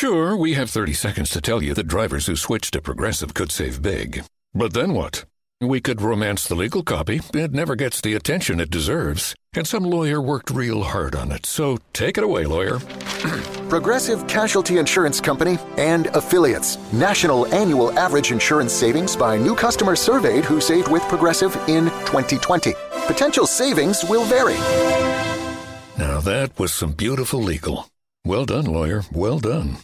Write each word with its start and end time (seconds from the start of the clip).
Sure, 0.00 0.36
we 0.36 0.54
have 0.54 0.70
30 0.70 0.92
seconds 0.92 1.28
to 1.30 1.40
tell 1.40 1.60
you 1.60 1.74
that 1.74 1.88
drivers 1.88 2.26
who 2.26 2.36
switch 2.36 2.70
to 2.70 2.80
Progressive 2.80 3.34
could 3.34 3.50
save 3.50 3.82
big. 3.82 4.22
But 4.54 4.72
then 4.72 4.94
what? 4.94 5.24
We 5.60 5.80
could 5.80 6.00
romance 6.00 6.46
the 6.46 6.54
legal 6.54 6.84
copy. 6.84 7.20
It 7.34 7.50
never 7.50 7.74
gets 7.74 8.00
the 8.00 8.14
attention 8.14 8.60
it 8.60 8.70
deserves. 8.70 9.34
And 9.54 9.66
some 9.66 9.82
lawyer 9.82 10.22
worked 10.22 10.52
real 10.52 10.84
hard 10.84 11.16
on 11.16 11.32
it. 11.32 11.46
So 11.46 11.78
take 11.94 12.16
it 12.16 12.22
away, 12.22 12.44
lawyer. 12.44 12.78
Progressive 13.68 14.24
Casualty 14.28 14.78
Insurance 14.78 15.20
Company 15.20 15.58
and 15.78 16.06
affiliates. 16.14 16.78
National 16.92 17.52
annual 17.52 17.90
average 17.98 18.30
insurance 18.30 18.72
savings 18.72 19.16
by 19.16 19.36
new 19.36 19.56
customers 19.56 19.98
surveyed 19.98 20.44
who 20.44 20.60
saved 20.60 20.86
with 20.86 21.02
Progressive 21.08 21.56
in 21.66 21.86
2020. 22.06 22.72
Potential 23.08 23.48
savings 23.48 24.04
will 24.04 24.24
vary. 24.26 24.58
Now 25.98 26.20
that 26.20 26.56
was 26.56 26.72
some 26.72 26.92
beautiful 26.92 27.42
legal. 27.42 27.90
Well 28.24 28.44
done, 28.44 28.66
lawyer. 28.66 29.02
Well 29.10 29.40
done. 29.40 29.78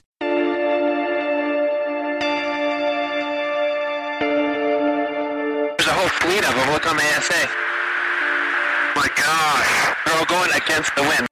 There's 6.25 6.47
a 6.47 6.47
whole 6.47 6.49
fleet 6.49 6.49
of 6.49 6.55
them. 6.55 6.73
Look 6.73 6.87
on 6.87 6.97
the 6.97 7.03
ASA. 7.03 7.49
My 8.97 9.09
gosh. 9.17 9.97
They're 10.07 10.19
all 10.19 10.25
going 10.27 10.51
against 10.55 10.95
the 10.97 11.03
wind. 11.03 11.29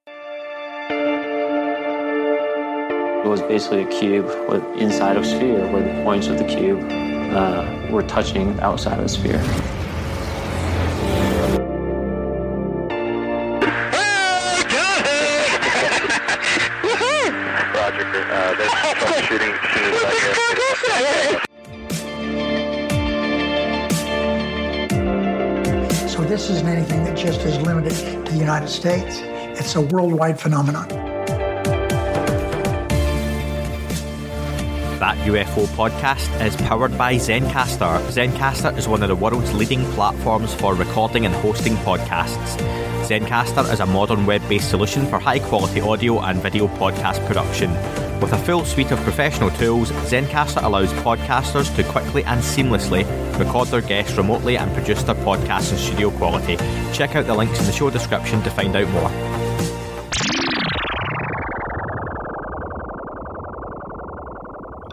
It 3.25 3.27
was 3.27 3.41
basically 3.41 3.83
a 3.83 3.87
cube 3.87 4.25
with 4.49 4.63
inside 4.77 5.17
of 5.17 5.25
sphere 5.25 5.71
where 5.71 5.81
the 5.81 6.03
points 6.03 6.27
of 6.27 6.37
the 6.37 6.43
cube 6.43 6.81
uh, 7.33 7.87
were 7.91 8.03
touching 8.03 8.59
outside 8.59 8.99
of 8.99 9.03
the 9.03 9.09
sphere. 9.09 9.82
This 26.43 26.57
isn't 26.57 26.67
anything 26.67 27.05
that 27.05 27.15
just 27.15 27.39
is 27.43 27.57
limited 27.61 28.25
to 28.25 28.31
the 28.33 28.37
United 28.37 28.67
States. 28.67 29.21
It's 29.57 29.75
a 29.75 29.81
worldwide 29.81 30.37
phenomenon. 30.37 30.89
That 34.99 35.15
UFO 35.25 35.67
podcast 35.67 36.45
is 36.45 36.53
powered 36.57 36.97
by 36.97 37.15
Zencastr. 37.15 37.97
Zencastr 38.11 38.77
is 38.77 38.89
one 38.89 39.01
of 39.03 39.07
the 39.07 39.15
world's 39.15 39.53
leading 39.53 39.85
platforms 39.93 40.53
for 40.53 40.75
recording 40.75 41.25
and 41.25 41.33
hosting 41.35 41.75
podcasts. 41.75 42.57
Zencastr 43.07 43.71
is 43.71 43.79
a 43.79 43.85
modern 43.85 44.25
web 44.25 44.41
based 44.49 44.69
solution 44.69 45.05
for 45.07 45.19
high 45.19 45.39
quality 45.39 45.79
audio 45.79 46.19
and 46.19 46.41
video 46.41 46.67
podcast 46.67 47.25
production. 47.25 47.71
With 48.23 48.31
a 48.31 48.37
full 48.37 48.63
suite 48.63 48.91
of 48.91 48.99
professional 48.99 49.49
tools, 49.49 49.91
Zencastr 49.91 50.63
allows 50.63 50.93
podcasters 50.93 51.75
to 51.75 51.83
quickly 51.83 52.23
and 52.23 52.39
seamlessly 52.39 53.03
record 53.37 53.67
their 53.67 53.81
guests 53.81 54.15
remotely 54.15 54.55
and 54.57 54.73
produce 54.73 55.03
their 55.03 55.15
podcasts 55.15 55.73
in 55.73 55.77
studio 55.77 56.09
quality. 56.09 56.55
Check 56.93 57.17
out 57.17 57.25
the 57.25 57.35
links 57.35 57.59
in 57.59 57.65
the 57.65 57.73
show 57.73 57.89
description 57.89 58.41
to 58.43 58.49
find 58.49 58.73
out 58.77 58.87
more. 58.91 59.09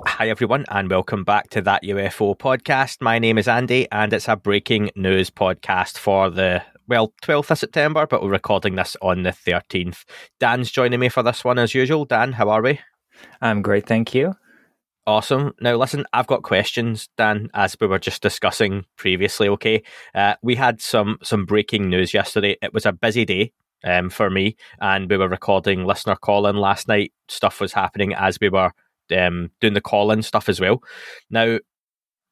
Hi, 0.08 0.28
everyone, 0.28 0.64
and 0.68 0.90
welcome 0.90 1.22
back 1.22 1.50
to 1.50 1.62
that 1.62 1.84
UFO 1.84 2.36
podcast. 2.36 3.00
My 3.00 3.20
name 3.20 3.38
is 3.38 3.46
Andy, 3.46 3.86
and 3.92 4.12
it's 4.12 4.26
a 4.26 4.34
breaking 4.34 4.90
news 4.96 5.30
podcast 5.30 5.98
for 5.98 6.30
the 6.30 6.64
well, 6.88 7.14
12th 7.22 7.52
of 7.52 7.58
September, 7.58 8.08
but 8.08 8.24
we're 8.24 8.30
recording 8.30 8.74
this 8.74 8.96
on 9.00 9.22
the 9.22 9.30
13th. 9.30 10.04
Dan's 10.40 10.72
joining 10.72 10.98
me 10.98 11.08
for 11.08 11.22
this 11.22 11.44
one 11.44 11.60
as 11.60 11.72
usual. 11.72 12.04
Dan, 12.04 12.32
how 12.32 12.50
are 12.50 12.60
we? 12.60 12.80
I'm 13.40 13.62
great, 13.62 13.86
thank 13.86 14.14
you. 14.14 14.34
Awesome. 15.06 15.54
Now, 15.60 15.76
listen, 15.76 16.04
I've 16.12 16.26
got 16.26 16.42
questions, 16.42 17.08
Dan, 17.16 17.48
as 17.54 17.76
we 17.80 17.86
were 17.86 17.98
just 17.98 18.22
discussing 18.22 18.84
previously. 18.96 19.48
Okay, 19.48 19.82
uh, 20.14 20.34
we 20.42 20.54
had 20.54 20.80
some 20.80 21.18
some 21.22 21.46
breaking 21.46 21.88
news 21.88 22.14
yesterday. 22.14 22.56
It 22.62 22.74
was 22.74 22.86
a 22.86 22.92
busy 22.92 23.24
day 23.24 23.52
um, 23.82 24.10
for 24.10 24.30
me, 24.30 24.56
and 24.80 25.08
we 25.10 25.16
were 25.16 25.28
recording 25.28 25.84
listener 25.84 26.16
call 26.16 26.46
in 26.46 26.56
last 26.56 26.86
night. 26.86 27.12
Stuff 27.28 27.60
was 27.60 27.72
happening 27.72 28.14
as 28.14 28.38
we 28.40 28.50
were 28.50 28.72
um, 29.16 29.50
doing 29.60 29.74
the 29.74 29.80
call 29.80 30.12
in 30.12 30.22
stuff 30.22 30.48
as 30.48 30.60
well. 30.60 30.82
Now, 31.30 31.58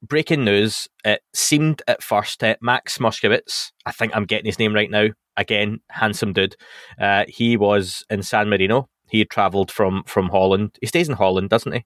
breaking 0.03 0.45
news. 0.45 0.89
It 1.05 1.23
seemed 1.35 1.83
at 1.89 2.03
first 2.03 2.43
uh, 2.45 2.57
Max 2.61 2.99
Moskowitz. 2.99 3.73
I 3.87 3.93
think 3.93 4.15
I'm 4.15 4.25
getting 4.25 4.47
his 4.47 4.59
name 4.59 4.75
right 4.75 4.91
now. 4.91 5.09
Again, 5.37 5.81
handsome 5.91 6.33
dude. 6.33 6.57
Uh, 7.01 7.25
he 7.29 7.57
was 7.57 8.05
in 8.11 8.23
San 8.23 8.49
Marino. 8.49 8.89
He 9.11 9.19
had 9.19 9.31
travelled 9.31 9.71
from 9.71 10.03
from 10.07 10.29
Holland. 10.29 10.77
He 10.81 10.87
stays 10.87 11.09
in 11.09 11.15
Holland, 11.17 11.51
doesn't 11.51 11.73
he? 11.73 11.85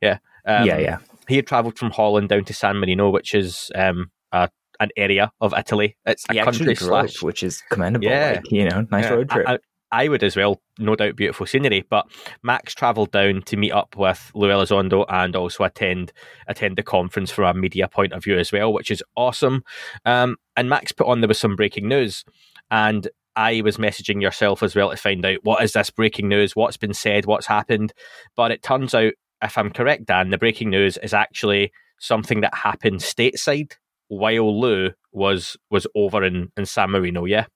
Yeah. 0.00 0.18
Um, 0.46 0.66
yeah, 0.66 0.78
yeah. 0.78 0.98
He 1.28 1.36
had 1.36 1.46
travelled 1.46 1.78
from 1.78 1.90
Holland 1.90 2.28
down 2.28 2.44
to 2.44 2.54
San 2.54 2.78
Marino, 2.78 3.10
which 3.10 3.34
is 3.34 3.70
um, 3.74 4.10
a, 4.32 4.50
an 4.80 4.90
area 4.96 5.32
of 5.40 5.54
Italy. 5.56 5.96
It's 6.04 6.24
he 6.30 6.38
a 6.38 6.44
country 6.44 6.74
slash, 6.74 7.22
which 7.22 7.42
is 7.42 7.62
commendable. 7.70 8.06
Yeah. 8.06 8.32
Like, 8.36 8.50
you 8.50 8.68
know, 8.68 8.86
nice 8.90 9.04
Yeah, 9.04 9.10
road 9.10 9.30
trip. 9.30 9.48
I, 9.48 9.54
I, 9.54 9.58
I 9.92 10.08
would 10.08 10.24
as 10.24 10.36
well, 10.36 10.60
no 10.78 10.96
doubt, 10.96 11.16
beautiful 11.16 11.46
scenery. 11.46 11.86
But 11.88 12.06
Max 12.42 12.74
travelled 12.74 13.12
down 13.12 13.42
to 13.42 13.56
meet 13.56 13.72
up 13.72 13.96
with 13.96 14.32
Lou 14.34 14.48
Elizondo 14.48 15.06
and 15.08 15.36
also 15.36 15.64
attend 15.64 16.12
attend 16.48 16.76
the 16.76 16.82
conference 16.82 17.30
from 17.30 17.56
a 17.56 17.58
media 17.58 17.86
point 17.88 18.12
of 18.12 18.24
view 18.24 18.38
as 18.38 18.52
well, 18.52 18.72
which 18.72 18.90
is 18.90 19.02
awesome. 19.16 19.62
Um, 20.04 20.36
and 20.56 20.68
Max 20.68 20.92
put 20.92 21.06
on 21.06 21.20
there 21.20 21.28
was 21.28 21.38
some 21.38 21.56
breaking 21.56 21.88
news, 21.88 22.24
and 22.70 23.08
I 23.36 23.62
was 23.62 23.76
messaging 23.76 24.22
yourself 24.22 24.62
as 24.62 24.74
well 24.74 24.90
to 24.90 24.96
find 24.96 25.24
out 25.24 25.38
what 25.42 25.62
is 25.62 25.72
this 25.72 25.90
breaking 25.90 26.28
news, 26.28 26.54
what's 26.54 26.76
been 26.76 26.94
said, 26.94 27.26
what's 27.26 27.46
happened. 27.46 27.92
But 28.36 28.50
it 28.50 28.62
turns 28.62 28.94
out, 28.94 29.12
if 29.42 29.58
I'm 29.58 29.70
correct, 29.70 30.06
Dan, 30.06 30.30
the 30.30 30.38
breaking 30.38 30.70
news 30.70 30.96
is 30.98 31.12
actually 31.12 31.72
something 31.98 32.40
that 32.42 32.54
happened 32.54 33.00
stateside 33.00 33.72
while 34.08 34.60
Lou 34.60 34.90
was 35.12 35.56
was 35.70 35.86
over 35.94 36.22
in, 36.22 36.50
in 36.56 36.66
San 36.66 36.90
Marino. 36.90 37.24
Yeah, 37.24 37.46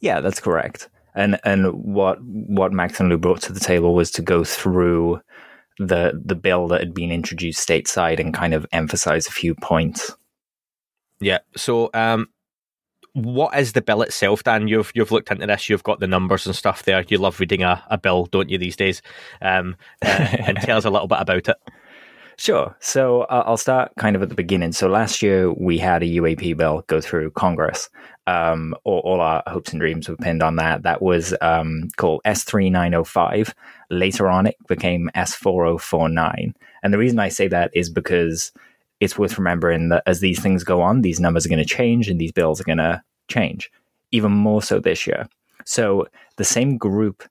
Yeah, 0.00 0.20
that's 0.20 0.40
correct. 0.40 0.88
And 1.14 1.40
and 1.44 1.72
what 1.72 2.18
what 2.22 2.72
Max 2.72 3.00
and 3.00 3.08
Lou 3.08 3.18
brought 3.18 3.42
to 3.42 3.52
the 3.52 3.60
table 3.60 3.94
was 3.94 4.10
to 4.12 4.22
go 4.22 4.44
through 4.44 5.20
the 5.78 6.20
the 6.24 6.34
bill 6.34 6.68
that 6.68 6.80
had 6.80 6.94
been 6.94 7.10
introduced 7.10 7.66
stateside 7.66 8.20
and 8.20 8.34
kind 8.34 8.54
of 8.54 8.66
emphasize 8.72 9.26
a 9.26 9.32
few 9.32 9.54
points. 9.54 10.14
yeah. 11.20 11.38
So, 11.56 11.90
um, 11.94 12.28
what 13.24 13.58
is 13.58 13.72
the 13.72 13.82
bill 13.82 14.02
itself, 14.02 14.44
Dan? 14.44 14.68
You've 14.68 14.92
you've 14.94 15.12
looked 15.12 15.30
into 15.30 15.46
this. 15.46 15.68
You've 15.68 15.82
got 15.82 16.00
the 16.00 16.06
numbers 16.06 16.46
and 16.46 16.54
stuff 16.54 16.84
there. 16.84 17.04
You 17.08 17.18
love 17.18 17.40
reading 17.40 17.62
a, 17.62 17.82
a 17.90 17.98
bill, 17.98 18.26
don't 18.26 18.48
you? 18.48 18.58
These 18.58 18.76
days, 18.76 19.02
um, 19.42 19.76
uh, 20.02 20.36
and 20.38 20.58
tell 20.58 20.78
us 20.78 20.84
a 20.84 20.90
little 20.90 21.08
bit 21.08 21.20
about 21.20 21.48
it. 21.48 21.56
Sure. 22.40 22.76
So 22.78 23.22
uh, 23.22 23.42
I'll 23.46 23.56
start 23.56 23.90
kind 23.98 24.14
of 24.14 24.22
at 24.22 24.28
the 24.28 24.36
beginning. 24.36 24.70
So 24.70 24.88
last 24.88 25.22
year 25.22 25.52
we 25.52 25.76
had 25.76 26.04
a 26.04 26.06
UAP 26.06 26.56
bill 26.56 26.84
go 26.86 27.00
through 27.00 27.32
Congress. 27.32 27.90
Um, 28.28 28.76
all, 28.84 29.00
all 29.00 29.20
our 29.20 29.42
hopes 29.48 29.72
and 29.72 29.80
dreams 29.80 30.08
were 30.08 30.16
pinned 30.16 30.40
on 30.40 30.54
that. 30.54 30.84
That 30.84 31.02
was 31.02 31.34
um, 31.40 31.88
called 31.96 32.20
S3905. 32.24 33.52
Later 33.90 34.28
on, 34.28 34.46
it 34.46 34.56
became 34.68 35.10
S4049. 35.16 36.52
And 36.84 36.94
the 36.94 36.98
reason 36.98 37.18
I 37.18 37.28
say 37.28 37.48
that 37.48 37.72
is 37.74 37.90
because 37.90 38.52
it's 39.00 39.18
worth 39.18 39.36
remembering 39.36 39.88
that 39.88 40.04
as 40.06 40.20
these 40.20 40.40
things 40.40 40.62
go 40.62 40.80
on, 40.80 41.02
these 41.02 41.18
numbers 41.18 41.44
are 41.44 41.48
going 41.48 41.58
to 41.58 41.64
change 41.64 42.08
and 42.08 42.20
these 42.20 42.32
bills 42.32 42.60
are 42.60 42.64
going 42.64 42.78
to 42.78 43.02
change, 43.28 43.70
even 44.12 44.32
more 44.32 44.62
so 44.62 44.80
this 44.80 45.06
year. 45.06 45.28
So 45.64 46.06
the 46.36 46.44
same 46.44 46.78
group 46.78 47.24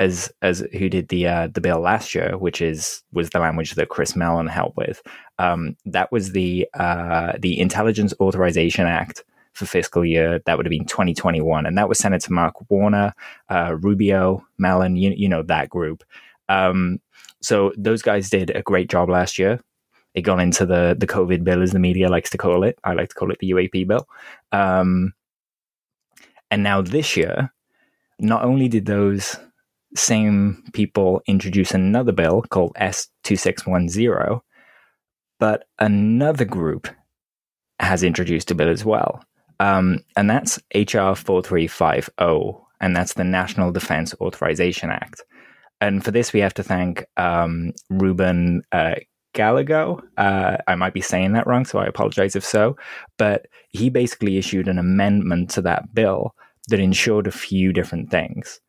as 0.00 0.30
as 0.42 0.64
who 0.78 0.88
did 0.88 1.08
the 1.08 1.26
uh, 1.26 1.48
the 1.48 1.60
bill 1.60 1.80
last 1.80 2.14
year, 2.14 2.36
which 2.38 2.60
is 2.62 3.02
was 3.12 3.30
the 3.30 3.40
language 3.40 3.74
that 3.74 3.88
Chris 3.88 4.14
Mellon 4.14 4.46
helped 4.46 4.76
with. 4.76 5.02
Um, 5.38 5.76
that 5.86 6.12
was 6.12 6.32
the 6.32 6.68
uh, 6.74 7.32
the 7.38 7.58
Intelligence 7.58 8.14
Authorization 8.20 8.86
Act 8.86 9.24
for 9.54 9.66
fiscal 9.66 10.04
year 10.04 10.40
that 10.46 10.56
would 10.56 10.66
have 10.66 10.70
been 10.70 10.86
2021, 10.86 11.66
and 11.66 11.76
that 11.76 11.88
was 11.88 11.98
Senator 11.98 12.32
Mark 12.32 12.54
Warner, 12.70 13.12
uh, 13.48 13.76
Rubio, 13.80 14.46
Mellon, 14.58 14.96
you 14.96 15.12
you 15.16 15.28
know 15.28 15.42
that 15.42 15.68
group. 15.68 16.04
Um, 16.48 17.00
so 17.40 17.72
those 17.76 18.02
guys 18.02 18.30
did 18.30 18.50
a 18.50 18.62
great 18.62 18.88
job 18.88 19.08
last 19.08 19.38
year. 19.38 19.60
It 20.14 20.22
got 20.22 20.40
into 20.40 20.64
the 20.64 20.96
the 20.98 21.06
COVID 21.06 21.42
bill, 21.42 21.62
as 21.62 21.72
the 21.72 21.78
media 21.78 22.08
likes 22.08 22.30
to 22.30 22.38
call 22.38 22.62
it. 22.62 22.78
I 22.84 22.92
like 22.92 23.08
to 23.08 23.14
call 23.14 23.32
it 23.32 23.38
the 23.40 23.50
UAP 23.50 23.86
bill. 23.88 24.08
Um, 24.52 25.12
and 26.50 26.62
now 26.62 26.82
this 26.82 27.16
year, 27.16 27.52
not 28.18 28.44
only 28.44 28.68
did 28.68 28.86
those 28.86 29.36
same 29.94 30.62
people 30.72 31.22
introduce 31.26 31.72
another 31.72 32.12
bill 32.12 32.42
called 32.50 32.74
S2610, 32.80 34.40
but 35.38 35.64
another 35.78 36.44
group 36.44 36.88
has 37.80 38.02
introduced 38.02 38.50
a 38.50 38.54
bill 38.54 38.68
as 38.68 38.84
well. 38.84 39.22
Um, 39.60 40.00
and 40.16 40.28
that's 40.28 40.58
HR 40.74 41.14
4350, 41.14 42.64
and 42.80 42.94
that's 42.94 43.14
the 43.14 43.24
National 43.24 43.72
Defense 43.72 44.14
Authorization 44.20 44.90
Act. 44.90 45.22
And 45.80 46.04
for 46.04 46.10
this, 46.10 46.32
we 46.32 46.40
have 46.40 46.54
to 46.54 46.62
thank 46.62 47.04
um, 47.16 47.72
Ruben 47.88 48.62
uh, 48.72 48.96
Gallego. 49.38 50.02
Uh, 50.16 50.58
I 50.66 50.74
might 50.74 50.92
be 50.92 51.00
saying 51.00 51.32
that 51.32 51.46
wrong, 51.46 51.64
so 51.64 51.78
I 51.78 51.86
apologize 51.86 52.36
if 52.36 52.44
so. 52.44 52.76
But 53.16 53.46
he 53.70 53.88
basically 53.88 54.36
issued 54.36 54.68
an 54.68 54.78
amendment 54.78 55.50
to 55.50 55.62
that 55.62 55.94
bill 55.94 56.34
that 56.68 56.80
ensured 56.80 57.26
a 57.26 57.32
few 57.32 57.72
different 57.72 58.10
things 58.10 58.60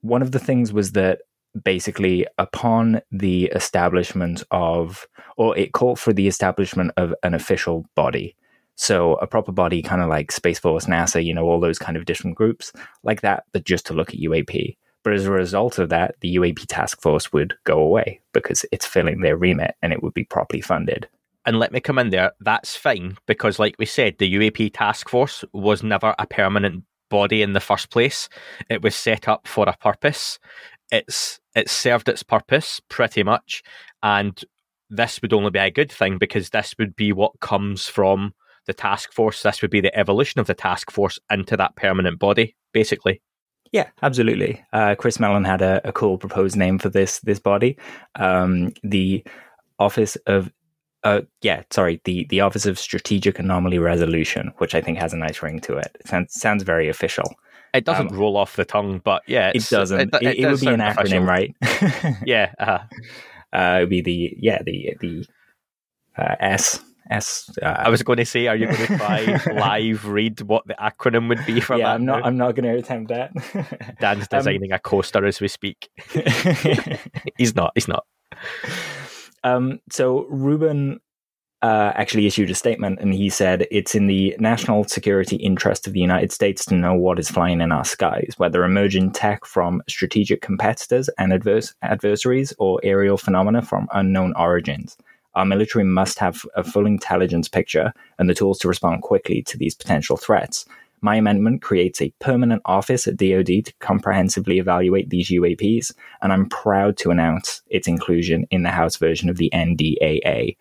one 0.00 0.22
of 0.22 0.32
the 0.32 0.38
things 0.38 0.72
was 0.72 0.92
that 0.92 1.20
basically 1.64 2.26
upon 2.38 3.00
the 3.10 3.46
establishment 3.46 4.44
of, 4.50 5.06
or 5.36 5.56
it 5.56 5.72
called 5.72 5.98
for 5.98 6.12
the 6.12 6.28
establishment 6.28 6.92
of 6.96 7.14
an 7.22 7.34
official 7.34 7.84
body. 7.94 8.36
So 8.76 9.14
a 9.14 9.26
proper 9.26 9.50
body, 9.50 9.82
kind 9.82 10.02
of 10.02 10.08
like 10.08 10.30
Space 10.30 10.58
Force, 10.58 10.86
NASA, 10.86 11.24
you 11.24 11.34
know, 11.34 11.44
all 11.44 11.58
those 11.58 11.78
kind 11.78 11.96
of 11.96 12.04
different 12.04 12.36
groups 12.36 12.72
like 13.02 13.22
that, 13.22 13.44
but 13.52 13.64
just 13.64 13.86
to 13.86 13.94
look 13.94 14.10
at 14.10 14.20
UAP. 14.20 14.76
But 15.04 15.14
as 15.14 15.26
a 15.26 15.30
result 15.30 15.78
of 15.78 15.88
that, 15.90 16.16
the 16.20 16.36
UAP 16.36 16.66
task 16.68 17.00
force 17.00 17.32
would 17.32 17.54
go 17.64 17.78
away 17.78 18.20
because 18.32 18.64
it's 18.72 18.86
filling 18.86 19.20
their 19.20 19.36
remit 19.36 19.74
and 19.80 19.92
it 19.92 20.02
would 20.02 20.14
be 20.14 20.24
properly 20.24 20.60
funded. 20.60 21.08
And 21.46 21.58
let 21.58 21.72
me 21.72 21.80
come 21.80 21.98
in 21.98 22.10
there. 22.10 22.32
That's 22.40 22.76
fine 22.76 23.16
because, 23.26 23.58
like 23.58 23.76
we 23.78 23.86
said, 23.86 24.18
the 24.18 24.34
UAP 24.34 24.72
task 24.74 25.08
force 25.08 25.44
was 25.52 25.82
never 25.82 26.14
a 26.18 26.26
permanent 26.26 26.84
body 27.08 27.42
in 27.42 27.52
the 27.52 27.60
first 27.60 27.90
place. 27.90 28.28
It 28.68 28.82
was 28.82 28.94
set 28.94 29.28
up 29.28 29.48
for 29.48 29.68
a 29.68 29.76
purpose. 29.76 30.38
It's 30.90 31.40
it 31.54 31.70
served 31.70 32.08
its 32.08 32.22
purpose 32.22 32.80
pretty 32.88 33.22
much, 33.22 33.62
and 34.02 34.38
this 34.90 35.20
would 35.22 35.32
only 35.32 35.50
be 35.50 35.58
a 35.58 35.70
good 35.70 35.92
thing 35.92 36.18
because 36.18 36.50
this 36.50 36.74
would 36.78 36.96
be 36.96 37.12
what 37.12 37.40
comes 37.40 37.86
from 37.86 38.34
the 38.66 38.74
task 38.74 39.12
force. 39.12 39.42
This 39.42 39.62
would 39.62 39.70
be 39.70 39.80
the 39.80 39.96
evolution 39.98 40.40
of 40.40 40.46
the 40.46 40.54
task 40.54 40.90
force 40.90 41.18
into 41.30 41.56
that 41.56 41.76
permanent 41.76 42.18
body, 42.18 42.56
basically. 42.72 43.20
Yeah, 43.72 43.88
absolutely. 44.02 44.64
Uh, 44.72 44.94
Chris 44.94 45.20
Mellon 45.20 45.44
had 45.44 45.62
a, 45.62 45.80
a, 45.86 45.92
cool 45.92 46.18
proposed 46.18 46.56
name 46.56 46.78
for 46.78 46.88
this 46.88 47.20
this 47.20 47.38
body, 47.38 47.76
um, 48.16 48.72
the 48.82 49.24
Office 49.78 50.16
of. 50.26 50.50
Uh, 51.04 51.20
yeah, 51.42 51.62
sorry, 51.70 52.00
the, 52.04 52.26
the 52.28 52.40
Office 52.40 52.66
of 52.66 52.76
Strategic 52.76 53.38
Anomaly 53.38 53.78
Resolution, 53.78 54.52
which 54.58 54.74
I 54.74 54.80
think 54.80 54.98
has 54.98 55.14
a 55.14 55.16
nice 55.16 55.40
ring 55.42 55.60
to 55.60 55.76
it. 55.76 55.96
It 56.00 56.08
sounds, 56.08 56.34
sounds 56.34 56.64
very 56.64 56.88
official. 56.88 57.36
It 57.72 57.84
doesn't 57.84 58.10
um, 58.10 58.18
roll 58.18 58.36
off 58.36 58.56
the 58.56 58.64
tongue, 58.64 59.00
but 59.04 59.22
yeah, 59.28 59.52
it 59.54 59.64
doesn't. 59.68 60.00
It, 60.00 60.08
it, 60.14 60.22
it, 60.22 60.38
it 60.40 60.50
would 60.50 60.60
be 60.60 60.66
an 60.66 60.80
acronym, 60.80 61.26
right? 61.26 61.54
yeah, 62.26 62.52
uh-huh. 62.58 62.80
uh, 63.52 63.76
it 63.76 63.80
would 63.82 63.90
be 63.90 64.00
the 64.00 64.36
yeah 64.38 64.60
the 64.62 64.96
the 65.00 65.26
uh, 66.16 66.34
S 66.40 66.80
S. 67.10 67.50
Uh, 67.62 67.66
I 67.66 67.88
was 67.88 68.02
going 68.02 68.18
to 68.18 68.26
say, 68.26 68.46
are 68.46 68.56
you 68.56 68.66
going 68.66 68.86
to 68.86 68.96
try 68.98 69.40
live 69.52 70.06
read 70.06 70.40
what 70.42 70.66
the 70.66 70.74
acronym 70.74 71.28
would 71.28 71.44
be 71.46 71.60
for 71.60 71.76
yeah, 71.76 71.86
that? 71.86 71.94
I'm 71.94 72.04
not. 72.04 72.20
Now? 72.20 72.26
I'm 72.26 72.36
not 72.36 72.54
going 72.54 72.64
to 72.64 72.76
attempt 72.76 73.08
that. 73.10 73.32
Dan's 74.00 74.28
um, 74.32 74.38
designing 74.38 74.72
um, 74.72 74.76
a 74.76 74.78
coaster 74.78 75.24
as 75.24 75.40
we 75.40 75.48
speak. 75.48 75.88
he's 77.36 77.54
not. 77.54 77.72
He's 77.74 77.88
not. 77.88 78.04
Um, 79.44 79.80
so 79.90 80.26
Ruben 80.28 81.00
uh, 81.62 81.92
actually 81.94 82.26
issued 82.26 82.50
a 82.50 82.54
statement, 82.54 83.00
and 83.00 83.14
he 83.14 83.30
said 83.30 83.66
it's 83.70 83.94
in 83.94 84.06
the 84.06 84.36
national 84.38 84.84
security 84.84 85.36
interest 85.36 85.86
of 85.86 85.92
the 85.92 86.00
United 86.00 86.32
States 86.32 86.64
to 86.66 86.74
know 86.74 86.94
what 86.94 87.18
is 87.18 87.30
flying 87.30 87.60
in 87.60 87.72
our 87.72 87.84
skies, 87.84 88.34
whether 88.36 88.64
emerging 88.64 89.12
tech 89.12 89.44
from 89.44 89.82
strategic 89.88 90.40
competitors 90.42 91.08
and 91.18 91.32
adverse 91.32 91.74
adversaries, 91.82 92.52
or 92.58 92.80
aerial 92.82 93.16
phenomena 93.16 93.62
from 93.62 93.88
unknown 93.92 94.34
origins 94.36 94.96
our 95.38 95.44
military 95.44 95.84
must 95.84 96.18
have 96.18 96.42
a 96.56 96.64
full 96.64 96.84
intelligence 96.84 97.48
picture 97.48 97.92
and 98.18 98.28
the 98.28 98.34
tools 98.34 98.58
to 98.58 98.68
respond 98.68 99.02
quickly 99.02 99.40
to 99.42 99.56
these 99.56 99.74
potential 99.74 100.16
threats. 100.16 100.66
My 101.00 101.14
amendment 101.14 101.62
creates 101.62 102.02
a 102.02 102.12
permanent 102.18 102.60
office 102.64 103.06
at 103.06 103.16
DoD 103.16 103.46
to 103.66 103.72
comprehensively 103.78 104.58
evaluate 104.58 105.10
these 105.10 105.30
UAPs, 105.30 105.94
and 106.22 106.32
I'm 106.32 106.48
proud 106.48 106.96
to 106.98 107.10
announce 107.10 107.62
its 107.68 107.86
inclusion 107.86 108.46
in 108.50 108.64
the 108.64 108.70
House 108.70 108.96
version 108.96 109.28
of 109.28 109.36
the 109.36 109.48
NDAA. 109.54 110.56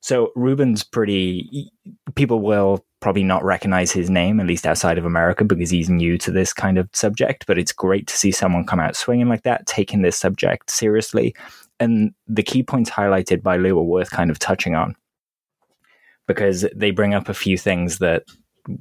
So 0.00 0.32
Ruben's 0.34 0.82
pretty. 0.82 1.70
People 2.14 2.40
will 2.40 2.86
probably 3.00 3.24
not 3.24 3.44
recognize 3.44 3.92
his 3.92 4.08
name, 4.08 4.40
at 4.40 4.46
least 4.46 4.66
outside 4.66 4.96
of 4.96 5.04
America, 5.04 5.44
because 5.44 5.68
he's 5.68 5.90
new 5.90 6.16
to 6.18 6.30
this 6.30 6.54
kind 6.54 6.78
of 6.78 6.88
subject. 6.94 7.44
But 7.46 7.58
it's 7.58 7.72
great 7.72 8.06
to 8.06 8.16
see 8.16 8.30
someone 8.30 8.64
come 8.64 8.80
out 8.80 8.96
swinging 8.96 9.28
like 9.28 9.42
that, 9.42 9.66
taking 9.66 10.00
this 10.00 10.16
subject 10.16 10.70
seriously, 10.70 11.34
and 11.78 12.12
the 12.26 12.42
key 12.42 12.62
points 12.62 12.90
highlighted 12.90 13.42
by 13.42 13.56
Lou 13.56 13.78
are 13.78 13.82
worth 13.82 14.10
kind 14.10 14.30
of 14.30 14.38
touching 14.38 14.74
on 14.74 14.94
because 16.26 16.66
they 16.74 16.90
bring 16.90 17.14
up 17.14 17.28
a 17.28 17.34
few 17.34 17.56
things 17.56 17.98
that 17.98 18.24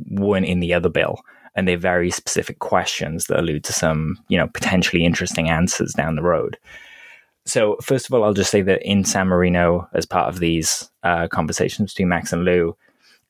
weren't 0.10 0.48
in 0.48 0.60
the 0.60 0.74
other 0.74 0.90
bill 0.90 1.20
and 1.56 1.68
they're 1.68 1.78
very 1.78 2.10
specific 2.12 2.60
questions 2.60 3.26
that 3.26 3.40
allude 3.40 3.64
to 3.64 3.74
some 3.74 4.18
you 4.28 4.38
know 4.38 4.48
potentially 4.48 5.06
interesting 5.06 5.50
answers 5.50 5.94
down 5.94 6.16
the 6.16 6.24
road. 6.24 6.58
So 7.46 7.78
first 7.82 8.08
of 8.08 8.14
all 8.14 8.24
i'll 8.24 8.34
just 8.34 8.52
say 8.52 8.62
that 8.64 8.82
in 8.84 9.04
san 9.04 9.28
marino 9.28 9.88
as 9.94 10.06
part 10.06 10.28
of 10.28 10.40
these 10.40 10.90
uh, 11.04 11.28
conversations 11.28 11.94
between 11.94 12.10
max 12.10 12.34
and 12.34 12.44
lou 12.44 12.76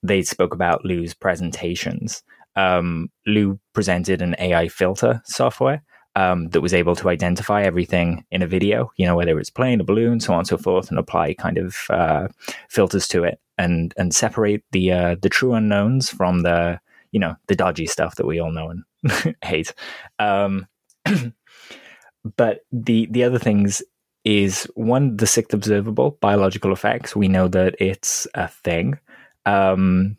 they 0.03 0.21
spoke 0.21 0.53
about 0.53 0.85
lou's 0.85 1.13
presentations. 1.13 2.23
Um, 2.55 3.09
lou 3.25 3.59
presented 3.73 4.21
an 4.21 4.35
ai 4.39 4.69
filter 4.69 5.21
software 5.25 5.83
um, 6.15 6.49
that 6.49 6.61
was 6.61 6.73
able 6.73 6.95
to 6.95 7.09
identify 7.09 7.63
everything 7.63 8.25
in 8.31 8.41
a 8.41 8.47
video, 8.47 8.91
you 8.97 9.05
know, 9.05 9.15
whether 9.15 9.37
it's 9.39 9.49
plane, 9.49 9.81
a 9.81 9.83
balloon, 9.83 10.19
so 10.19 10.33
on 10.33 10.39
and 10.39 10.47
so 10.47 10.57
forth, 10.57 10.89
and 10.89 10.97
apply 10.97 11.33
kind 11.33 11.57
of 11.57 11.77
uh, 11.89 12.27
filters 12.69 13.07
to 13.09 13.23
it 13.23 13.39
and 13.57 13.93
and 13.97 14.13
separate 14.13 14.63
the 14.71 14.91
uh, 14.91 15.15
the 15.21 15.29
true 15.29 15.53
unknowns 15.53 16.09
from 16.09 16.41
the 16.41 16.79
you 17.11 17.19
know 17.19 17.35
the 17.47 17.55
dodgy 17.55 17.85
stuff 17.85 18.15
that 18.15 18.25
we 18.25 18.39
all 18.39 18.51
know 18.51 18.69
and 18.69 19.35
hate. 19.43 19.73
Um, 20.19 20.67
but 22.37 22.61
the 22.71 23.07
the 23.11 23.23
other 23.23 23.39
things 23.39 23.81
is 24.23 24.63
one 24.75 25.17
the 25.17 25.27
sixth 25.27 25.53
observable 25.53 26.17
biological 26.21 26.73
effects. 26.73 27.15
We 27.15 27.27
know 27.27 27.47
that 27.49 27.75
it's 27.79 28.27
a 28.33 28.47
thing. 28.47 28.99
Um, 29.45 30.17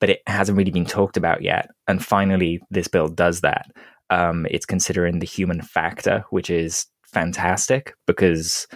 but 0.00 0.10
it 0.10 0.22
hasn't 0.26 0.58
really 0.58 0.70
been 0.70 0.84
talked 0.84 1.16
about 1.16 1.40
yet. 1.40 1.70
And 1.88 2.04
finally, 2.04 2.60
this 2.70 2.88
bill 2.88 3.08
does 3.08 3.40
that. 3.40 3.70
Um, 4.14 4.46
it's 4.48 4.66
considering 4.66 5.18
the 5.18 5.26
human 5.26 5.60
factor, 5.60 6.24
which 6.30 6.48
is 6.48 6.86
fantastic 7.02 7.94
because 8.06 8.68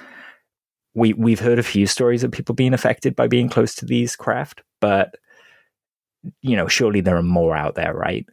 we 0.95 1.13
we've 1.13 1.39
heard 1.39 1.61
a 1.61 1.71
few 1.75 1.87
stories 1.87 2.25
of 2.25 2.33
people 2.33 2.57
being 2.57 2.75
affected 2.75 3.15
by 3.15 3.29
being 3.29 3.49
close 3.49 3.75
to 3.77 3.87
these 3.87 4.17
craft, 4.17 4.63
but 4.81 5.15
you 6.43 6.57
know, 6.57 6.67
surely 6.67 7.01
there 7.01 7.17
are 7.17 7.23
more 7.23 7.57
out 7.57 7.77
there, 7.77 7.95
right? 7.95 8.27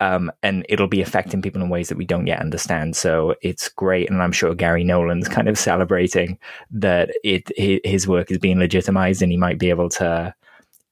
Um, 0.00 0.30
and 0.42 0.66
it'll 0.68 0.88
be 0.88 1.00
affecting 1.00 1.40
people 1.40 1.62
in 1.62 1.70
ways 1.70 1.88
that 1.88 1.96
we 1.96 2.04
don't 2.04 2.26
yet 2.26 2.40
understand. 2.40 2.96
So 2.96 3.34
it's 3.40 3.70
great, 3.70 4.10
and 4.10 4.22
I'm 4.22 4.32
sure 4.32 4.54
Garry 4.54 4.84
Nolan's 4.84 5.28
kind 5.28 5.48
of 5.48 5.58
celebrating 5.58 6.38
that 6.70 7.08
it 7.24 7.50
his 7.86 8.06
work 8.06 8.30
is 8.30 8.38
being 8.38 8.58
legitimized, 8.58 9.22
and 9.22 9.32
he 9.32 9.38
might 9.38 9.58
be 9.58 9.70
able 9.70 9.88
to, 10.00 10.34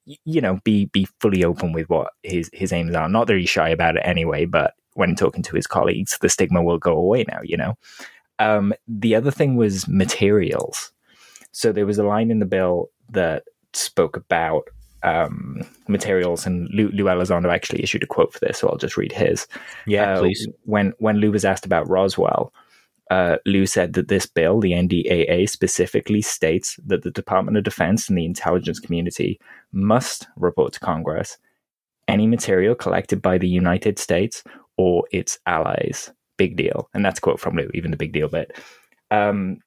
you 0.07 0.41
know, 0.41 0.59
be 0.65 0.87
be 0.87 1.07
fully 1.21 1.45
open 1.45 1.73
with 1.73 1.91
what 1.91 2.13
his 2.23 2.49
his 2.55 2.73
aims 2.73 2.95
are. 2.95 3.11
Not 3.11 3.27
that 3.27 3.37
he's 3.37 3.51
shy 3.51 3.69
about 3.69 3.97
it 3.99 4.03
anyway, 4.07 4.47
but 4.47 4.73
when 4.95 5.15
talking 5.15 5.43
to 5.43 5.57
his 5.57 5.67
colleagues, 5.67 6.19
the 6.21 6.29
stigma 6.29 6.63
will 6.63 6.79
go 6.79 6.97
away 6.97 7.25
now, 7.29 7.41
you 7.43 7.57
know? 7.57 7.77
Um, 8.39 8.75
the 8.89 9.15
other 9.15 9.31
thing 9.31 9.57
was 9.57 9.87
materials. 9.87 10.93
So 11.53 11.73
there 11.73 11.87
was 11.87 11.99
a 11.99 12.05
line 12.05 12.31
in 12.31 12.41
the 12.41 12.47
bill 12.47 12.91
that 13.11 13.45
spoke 13.73 14.17
about 14.17 14.69
um, 15.05 15.63
materials, 15.87 16.47
and 16.47 16.69
Lou, 16.73 16.89
Lou 16.89 17.05
Elizondo 17.05 17.53
actually 17.53 17.83
issued 17.83 18.03
a 18.03 18.07
quote 18.07 18.33
for 18.33 18.41
this, 18.41 18.59
so 18.59 18.69
I'll 18.69 18.79
just 18.79 18.97
read 18.97 19.13
his. 19.13 19.47
Yeah, 19.87 20.15
uh, 20.15 20.21
please. 20.21 20.49
When 20.65 20.95
when 20.99 21.19
Lou 21.19 21.31
was 21.31 21.45
asked 21.45 21.67
about 21.67 21.89
Roswell, 21.89 22.53
uh, 23.11 23.37
Lou 23.45 23.67
said 23.67 23.93
that 23.93 24.09
this 24.09 24.27
bill, 24.27 24.61
the 24.61 24.73
NDAA, 24.73 25.49
specifically 25.49 26.23
states 26.23 26.81
that 26.87 27.03
the 27.03 27.11
Department 27.11 27.59
of 27.59 27.65
Defense 27.65 28.09
and 28.09 28.17
the 28.17 28.25
intelligence 28.25 28.81
community 28.81 29.39
must 29.73 30.27
report 30.37 30.73
to 30.73 30.81
Congress 30.81 31.37
any 32.09 32.27
material 32.27 32.75
collected 32.75 33.23
by 33.23 33.39
the 33.39 33.49
United 33.49 33.99
States 33.99 34.43
or 34.77 35.05
its 35.13 35.39
allies. 35.47 36.13
Big 36.37 36.57
deal. 36.57 36.89
And 36.95 37.05
that's 37.05 37.19
a 37.19 37.23
quote 37.23 37.41
from 37.41 37.57
Lou, 37.57 37.71
even 37.75 37.91
the 37.91 37.97
big 37.97 38.13
deal 38.13 38.29
bit. 38.29 38.57
Um, 39.11 39.59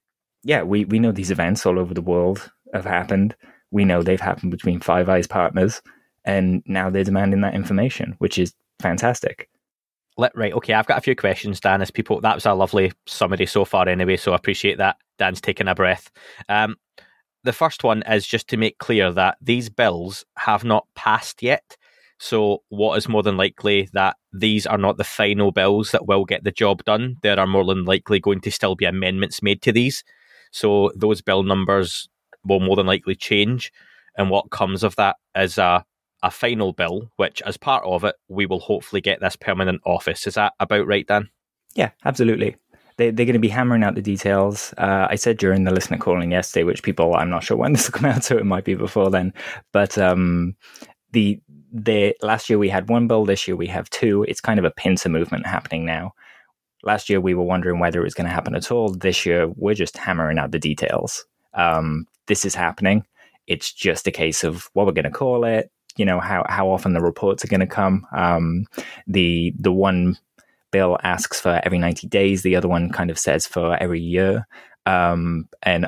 yeah, 0.43 0.63
we, 0.63 0.85
we 0.85 0.99
know 0.99 1.11
these 1.11 1.31
events 1.31 1.65
all 1.65 1.79
over 1.79 1.93
the 1.93 2.01
world 2.01 2.51
have 2.73 2.85
happened. 2.85 3.35
We 3.71 3.85
know 3.85 4.01
they've 4.01 4.19
happened 4.19 4.51
between 4.51 4.79
Five 4.79 5.09
Eyes 5.09 5.27
partners, 5.27 5.81
and 6.25 6.63
now 6.65 6.89
they're 6.89 7.03
demanding 7.03 7.41
that 7.41 7.55
information, 7.55 8.15
which 8.19 8.37
is 8.37 8.53
fantastic. 8.79 9.49
Let, 10.17 10.35
right, 10.35 10.53
okay, 10.53 10.73
I've 10.73 10.87
got 10.87 10.97
a 10.97 11.01
few 11.01 11.15
questions, 11.15 11.59
Dan. 11.59 11.81
As 11.81 11.91
people, 11.91 12.21
that 12.21 12.35
was 12.35 12.45
a 12.45 12.53
lovely 12.53 12.91
summary 13.05 13.45
so 13.45 13.65
far, 13.65 13.87
anyway. 13.87 14.17
So 14.17 14.31
I 14.31 14.35
appreciate 14.35 14.77
that. 14.79 14.97
Dan's 15.19 15.41
taking 15.41 15.67
a 15.67 15.75
breath. 15.75 16.09
Um, 16.49 16.75
the 17.43 17.53
first 17.53 17.83
one 17.83 18.03
is 18.03 18.25
just 18.25 18.47
to 18.49 18.57
make 18.57 18.77
clear 18.77 19.11
that 19.11 19.37
these 19.41 19.69
bills 19.69 20.25
have 20.37 20.63
not 20.63 20.87
passed 20.95 21.43
yet. 21.43 21.77
So, 22.19 22.63
what 22.69 22.97
is 22.97 23.07
more 23.07 23.21
than 23.21 23.37
likely 23.37 23.89
that 23.93 24.17
these 24.39 24.65
are 24.65 24.77
not 24.77 24.97
the 24.97 25.03
final 25.03 25.51
bills 25.51 25.91
that 25.91 26.07
will 26.07 26.25
get 26.25 26.43
the 26.43 26.51
job 26.51 26.83
done? 26.85 27.17
There 27.23 27.39
are 27.39 27.47
more 27.47 27.65
than 27.65 27.85
likely 27.85 28.19
going 28.19 28.41
to 28.41 28.51
still 28.51 28.75
be 28.75 28.85
amendments 28.85 29.41
made 29.41 29.61
to 29.63 29.71
these. 29.71 30.03
So, 30.51 30.91
those 30.95 31.21
bill 31.21 31.43
numbers 31.43 32.07
will 32.45 32.59
more 32.59 32.75
than 32.75 32.87
likely 32.87 33.15
change. 33.15 33.71
And 34.17 34.29
what 34.29 34.49
comes 34.49 34.83
of 34.83 34.95
that 34.95 35.17
is 35.35 35.57
a, 35.57 35.85
a 36.23 36.31
final 36.31 36.73
bill, 36.73 37.11
which, 37.17 37.41
as 37.43 37.57
part 37.57 37.83
of 37.85 38.03
it, 38.03 38.15
we 38.27 38.45
will 38.45 38.59
hopefully 38.59 39.01
get 39.01 39.19
this 39.19 39.35
permanent 39.35 39.81
office. 39.85 40.25
Is 40.25 40.35
that 40.35 40.53
about 40.59 40.87
right, 40.87 41.05
Dan? 41.05 41.29
Yeah, 41.75 41.91
absolutely. 42.05 42.55
They, 42.97 43.11
they're 43.11 43.27
going 43.27 43.33
to 43.33 43.39
be 43.39 43.47
hammering 43.47 43.83
out 43.83 43.93
the 43.93 44.01
details. 44.01 44.73
Uh, 44.77 45.07
I 45.09 45.15
said 45.15 45.37
during 45.37 45.63
the 45.63 45.73
listener 45.73 45.99
calling 45.99 46.31
yesterday, 46.31 46.63
which 46.63 46.81
people, 46.81 47.15
I'm 47.15 47.29
not 47.29 47.43
sure 47.43 47.57
when 47.57 47.73
this 47.73 47.87
will 47.87 47.99
come 47.99 48.09
out, 48.09 48.23
so 48.23 48.37
it 48.37 48.45
might 48.45 48.65
be 48.65 48.73
before 48.73 49.11
then. 49.11 49.33
But 49.71 49.97
um, 49.97 50.55
the 51.11 51.39
the 51.83 52.15
last 52.21 52.49
year 52.49 52.57
we 52.57 52.69
had 52.69 52.89
one 52.89 53.07
bill, 53.07 53.25
this 53.25 53.47
year 53.47 53.55
we 53.55 53.67
have 53.67 53.89
two. 53.89 54.23
It's 54.27 54.41
kind 54.41 54.59
of 54.59 54.65
a 54.65 54.71
pincer 54.71 55.09
movement 55.09 55.45
happening 55.45 55.85
now. 55.85 56.13
Last 56.83 57.09
year, 57.09 57.19
we 57.19 57.33
were 57.33 57.43
wondering 57.43 57.79
whether 57.79 57.99
it 57.99 58.03
was 58.03 58.13
going 58.13 58.27
to 58.27 58.33
happen 58.33 58.55
at 58.55 58.71
all. 58.71 58.89
This 58.89 59.25
year, 59.25 59.47
we're 59.55 59.73
just 59.73 59.97
hammering 59.97 60.37
out 60.37 60.51
the 60.51 60.59
details. 60.59 61.25
Um, 61.53 62.07
this 62.27 62.45
is 62.45 62.55
happening. 62.55 63.05
It's 63.47 63.73
just 63.73 64.07
a 64.07 64.11
case 64.11 64.43
of 64.43 64.69
what 64.73 64.85
we're 64.85 64.91
going 64.91 65.05
to 65.05 65.11
call 65.11 65.43
it. 65.43 65.71
You 65.97 66.05
know 66.05 66.19
how 66.19 66.45
how 66.47 66.69
often 66.69 66.93
the 66.93 67.01
reports 67.01 67.43
are 67.43 67.47
going 67.47 67.61
to 67.61 67.67
come. 67.67 68.05
Um, 68.15 68.65
the 69.07 69.53
the 69.57 69.71
one 69.71 70.17
bill 70.71 70.97
asks 71.03 71.39
for 71.39 71.59
every 71.63 71.79
ninety 71.79 72.07
days. 72.07 72.43
The 72.43 72.55
other 72.55 72.67
one 72.67 72.91
kind 72.91 73.09
of 73.09 73.17
says 73.17 73.47
for 73.47 73.75
every 73.77 74.01
year. 74.01 74.47
Um, 74.87 75.49
and 75.63 75.87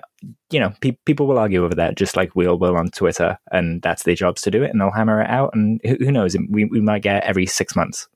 you 0.51 0.59
know, 0.59 0.73
pe- 0.81 0.97
people 1.05 1.25
will 1.25 1.39
argue 1.39 1.63
over 1.63 1.73
that, 1.75 1.95
just 1.95 2.17
like 2.17 2.35
we 2.35 2.45
all 2.45 2.57
will 2.57 2.75
on 2.75 2.91
Twitter, 2.91 3.39
and 3.51 3.81
that's 3.81 4.03
their 4.03 4.15
jobs 4.15 4.41
to 4.41 4.51
do 4.51 4.61
it, 4.61 4.71
and 4.71 4.81
they'll 4.81 4.91
hammer 4.91 5.21
it 5.21 5.29
out. 5.29 5.55
And 5.55 5.79
who, 5.85 5.95
who 5.95 6.11
knows? 6.11 6.35
We 6.49 6.65
we 6.65 6.81
might 6.81 7.01
get 7.01 7.23
every 7.23 7.45
six 7.45 7.75
months. 7.77 8.09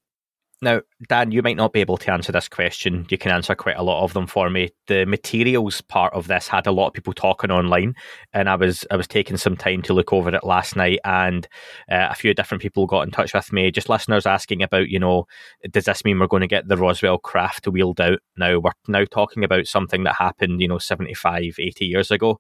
Now, 0.63 0.79
Dan, 1.09 1.33
you 1.33 1.41
might 1.41 1.57
not 1.57 1.73
be 1.73 1.81
able 1.81 1.97
to 1.97 2.13
answer 2.13 2.31
this 2.31 2.47
question. 2.47 3.05
You 3.09 3.17
can 3.17 3.33
answer 3.33 3.53
quite 3.53 3.75
a 3.75 3.83
lot 3.83 4.01
of 4.01 4.13
them 4.13 4.27
for 4.27 4.49
me. 4.49 4.69
The 4.87 5.05
materials 5.05 5.81
part 5.81 6.13
of 6.13 6.27
this 6.27 6.47
had 6.47 6.67
a 6.67 6.71
lot 6.71 6.87
of 6.87 6.93
people 6.93 7.11
talking 7.11 7.51
online, 7.51 7.95
and 8.31 8.47
I 8.47 8.55
was 8.55 8.85
I 8.89 8.95
was 8.95 9.05
taking 9.05 9.35
some 9.35 9.57
time 9.57 9.81
to 9.81 9.93
look 9.93 10.13
over 10.13 10.33
it 10.33 10.45
last 10.45 10.77
night, 10.77 10.99
and 11.03 11.45
uh, 11.91 12.07
a 12.09 12.15
few 12.15 12.33
different 12.33 12.61
people 12.61 12.85
got 12.85 13.01
in 13.01 13.11
touch 13.11 13.33
with 13.33 13.51
me. 13.51 13.71
Just 13.71 13.89
listeners 13.89 14.25
asking 14.25 14.63
about, 14.63 14.87
you 14.87 14.99
know, 14.99 15.25
does 15.69 15.83
this 15.83 16.05
mean 16.05 16.17
we're 16.17 16.27
going 16.27 16.39
to 16.39 16.47
get 16.47 16.69
the 16.69 16.77
Roswell 16.77 17.17
craft 17.17 17.67
wheeled 17.67 17.99
out? 17.99 18.19
Now 18.37 18.59
we're 18.59 18.71
now 18.87 19.03
talking 19.03 19.43
about 19.43 19.67
something 19.67 20.05
that 20.05 20.15
happened, 20.15 20.61
you 20.61 20.69
know, 20.69 20.79
75, 20.79 21.55
80 21.59 21.85
years 21.85 22.09
ago. 22.09 22.39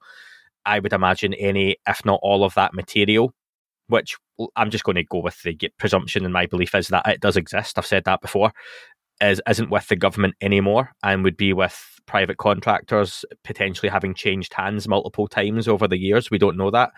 I 0.65 0.79
would 0.79 0.93
imagine 0.93 1.33
any, 1.33 1.75
if 1.85 2.05
not 2.05 2.21
all 2.23 2.45
of 2.45 2.53
that 2.53 2.73
material 2.73 3.33
which 3.87 4.17
I'm 4.55 4.69
just 4.69 4.83
going 4.83 4.95
to 4.95 5.03
go 5.03 5.19
with 5.19 5.41
the 5.43 5.57
presumption, 5.77 6.23
and 6.23 6.33
my 6.33 6.45
belief 6.45 6.75
is 6.75 6.87
that 6.89 7.07
it 7.07 7.21
does 7.21 7.37
exist. 7.37 7.77
I've 7.77 7.85
said 7.85 8.05
that 8.05 8.21
before. 8.21 8.51
Is 9.21 9.41
isn't 9.47 9.69
with 9.69 9.87
the 9.87 9.95
government 9.95 10.35
anymore, 10.41 10.91
and 11.03 11.23
would 11.23 11.37
be 11.37 11.53
with 11.53 11.99
private 12.05 12.37
contractors 12.37 13.23
potentially 13.43 13.89
having 13.89 14.13
changed 14.13 14.53
hands 14.53 14.87
multiple 14.87 15.27
times 15.27 15.67
over 15.67 15.87
the 15.87 15.97
years. 15.97 16.31
We 16.31 16.39
don't 16.39 16.57
know 16.57 16.71
that. 16.71 16.91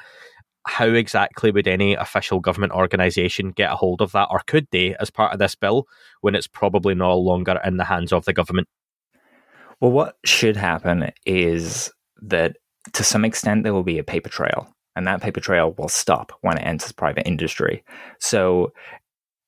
How 0.68 0.88
exactly 0.88 1.52
would 1.52 1.68
any 1.68 1.94
official 1.94 2.40
government 2.40 2.74
organisation 2.74 3.52
get 3.52 3.72
a 3.72 3.76
hold 3.76 4.02
of 4.02 4.14
that, 4.14 4.30
or 4.32 4.42
could 4.48 4.68
they, 4.72 4.96
as 4.96 5.12
part 5.12 5.34
of 5.34 5.40
this 5.40 5.54
bill, 5.56 5.88
when 6.22 6.34
it's 6.34 6.48
probably 6.48 6.96
no 6.96 7.16
longer 7.18 7.60
in 7.64 7.78
the 7.78 7.84
hands 7.84 8.12
of 8.12 8.26
the 8.26 8.34
government? 8.34 8.68
Well, 9.80 9.92
what 9.92 10.16
should 10.26 10.56
happen 10.56 11.12
is 11.26 11.92
that 12.22 12.56
to 12.94 13.04
some 13.04 13.26
extent 13.26 13.64
there 13.64 13.74
will 13.74 13.84
be 13.84 14.00
a 14.00 14.04
paper 14.04 14.30
trail 14.30 14.75
and 14.96 15.08
that 15.08 15.22
paper 15.22 15.40
trail 15.40 15.74
will 15.78 15.90
stop 15.90 16.32
when 16.42 16.58
it 16.58 16.66
enters 16.66 16.92
private 16.92 17.28
industry. 17.28 17.84
So 18.20 18.74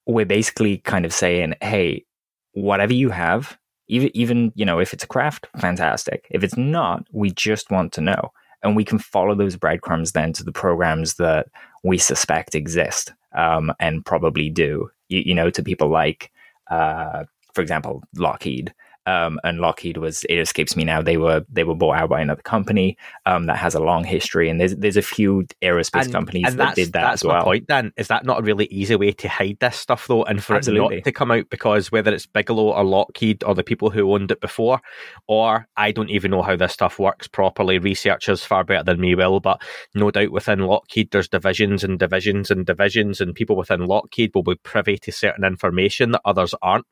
we're 0.05 0.25
basically 0.25 0.79
kind 0.79 1.05
of 1.05 1.13
saying, 1.13 1.55
hey, 1.61 2.05
whatever 2.53 2.93
you 2.93 3.09
have, 3.09 3.57
even 3.87 4.09
even 4.13 4.51
you 4.55 4.65
know 4.65 4.79
if 4.79 4.93
it's 4.93 5.03
a 5.03 5.07
craft, 5.07 5.47
fantastic. 5.57 6.27
If 6.29 6.43
it's 6.43 6.57
not, 6.57 7.05
we 7.11 7.31
just 7.31 7.71
want 7.71 7.93
to 7.93 8.01
know, 8.01 8.31
and 8.63 8.75
we 8.75 8.83
can 8.83 8.99
follow 8.99 9.35
those 9.35 9.55
breadcrumbs 9.55 10.11
then 10.11 10.33
to 10.33 10.43
the 10.43 10.51
programs 10.51 11.15
that 11.15 11.47
we 11.83 11.97
suspect 11.97 12.55
exist 12.55 13.13
um, 13.35 13.71
and 13.79 14.05
probably 14.05 14.49
do. 14.49 14.89
You, 15.09 15.23
you, 15.27 15.35
know, 15.35 15.49
to 15.49 15.63
people 15.63 15.89
like, 15.89 16.31
uh, 16.69 17.23
for 17.53 17.61
example, 17.61 18.03
Lockheed 18.17 18.73
um, 19.07 19.39
and 19.45 19.59
Lockheed 19.59 19.97
was 19.97 20.25
it 20.25 20.37
escapes 20.37 20.75
me 20.75 20.83
now. 20.83 21.01
They 21.01 21.15
were 21.15 21.45
they 21.49 21.63
were 21.63 21.73
bought 21.73 21.97
out 21.97 22.09
by 22.09 22.19
another 22.19 22.41
company 22.41 22.97
um, 23.25 23.45
that 23.45 23.57
has 23.57 23.73
a 23.73 23.79
long 23.79 24.03
history, 24.03 24.49
and 24.49 24.59
there's 24.59 24.75
there's 24.75 24.97
a 24.97 25.01
few 25.01 25.47
aerospace 25.61 26.03
and, 26.03 26.11
companies 26.11 26.45
and 26.47 26.59
that 26.59 26.75
did 26.75 26.91
that 26.91 27.01
that's 27.01 27.21
as 27.21 27.27
well. 27.27 27.37
My 27.37 27.43
point, 27.43 27.67
then 27.69 27.93
is 27.95 28.09
that 28.09 28.25
not 28.25 28.39
a 28.39 28.43
really 28.43 28.65
easy 28.65 28.97
way 28.97 29.13
to 29.13 29.29
hide 29.29 29.57
this 29.61 29.77
stuff 29.77 30.07
though, 30.07 30.23
and 30.25 30.43
for 30.43 30.57
Absolutely. 30.57 30.97
it 30.97 30.99
not 30.99 31.03
to 31.05 31.11
come 31.13 31.31
out 31.31 31.49
because 31.49 31.89
whether 31.89 32.13
it's 32.13 32.25
Bigelow 32.25 32.73
or 32.73 32.83
Lockheed 32.83 33.45
or 33.45 33.55
the 33.55 33.63
people 33.63 33.89
who 33.89 34.13
owned 34.13 34.29
it 34.29 34.41
before, 34.41 34.81
or 35.25 35.69
I 35.77 35.93
don't 35.93 36.09
even 36.09 36.31
know 36.31 36.41
how 36.41 36.57
this 36.57 36.73
stuff 36.73 36.99
works 36.99 37.29
properly. 37.29 37.79
Researchers 37.79 38.43
far 38.43 38.65
better 38.65 38.83
than 38.83 38.99
me 38.99 39.15
will, 39.15 39.39
but 39.39 39.61
no 39.95 40.11
doubt 40.11 40.31
within 40.31 40.59
Lockheed 40.59 41.11
there's 41.11 41.29
divisions 41.29 41.81
and 41.81 41.97
divisions 41.97 42.51
and 42.51 42.65
divisions, 42.65 43.21
and 43.21 43.33
people 43.33 43.55
within 43.55 43.85
Lockheed 43.85 44.31
will 44.35 44.43
be 44.43 44.55
privy 44.55 44.97
to 44.97 45.13
certain 45.13 45.45
information 45.45 46.11
that 46.11 46.21
others 46.25 46.53
aren't 46.61 46.85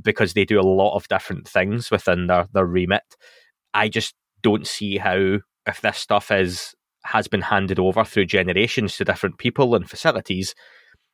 because 0.00 0.34
they 0.34 0.44
do 0.44 0.60
a 0.60 0.62
lot 0.62 0.94
of 0.94 1.08
different 1.40 1.48
things 1.48 1.90
within 1.90 2.26
their, 2.26 2.48
their 2.52 2.66
remit. 2.66 3.02
I 3.74 3.88
just 3.88 4.14
don't 4.42 4.66
see 4.66 4.98
how 4.98 5.38
if 5.66 5.80
this 5.80 5.98
stuff 5.98 6.30
is 6.30 6.74
has 7.04 7.28
been 7.28 7.40
handed 7.40 7.78
over 7.78 8.04
through 8.04 8.26
generations 8.26 8.96
to 8.96 9.04
different 9.04 9.38
people 9.38 9.74
and 9.74 9.88
facilities, 9.88 10.54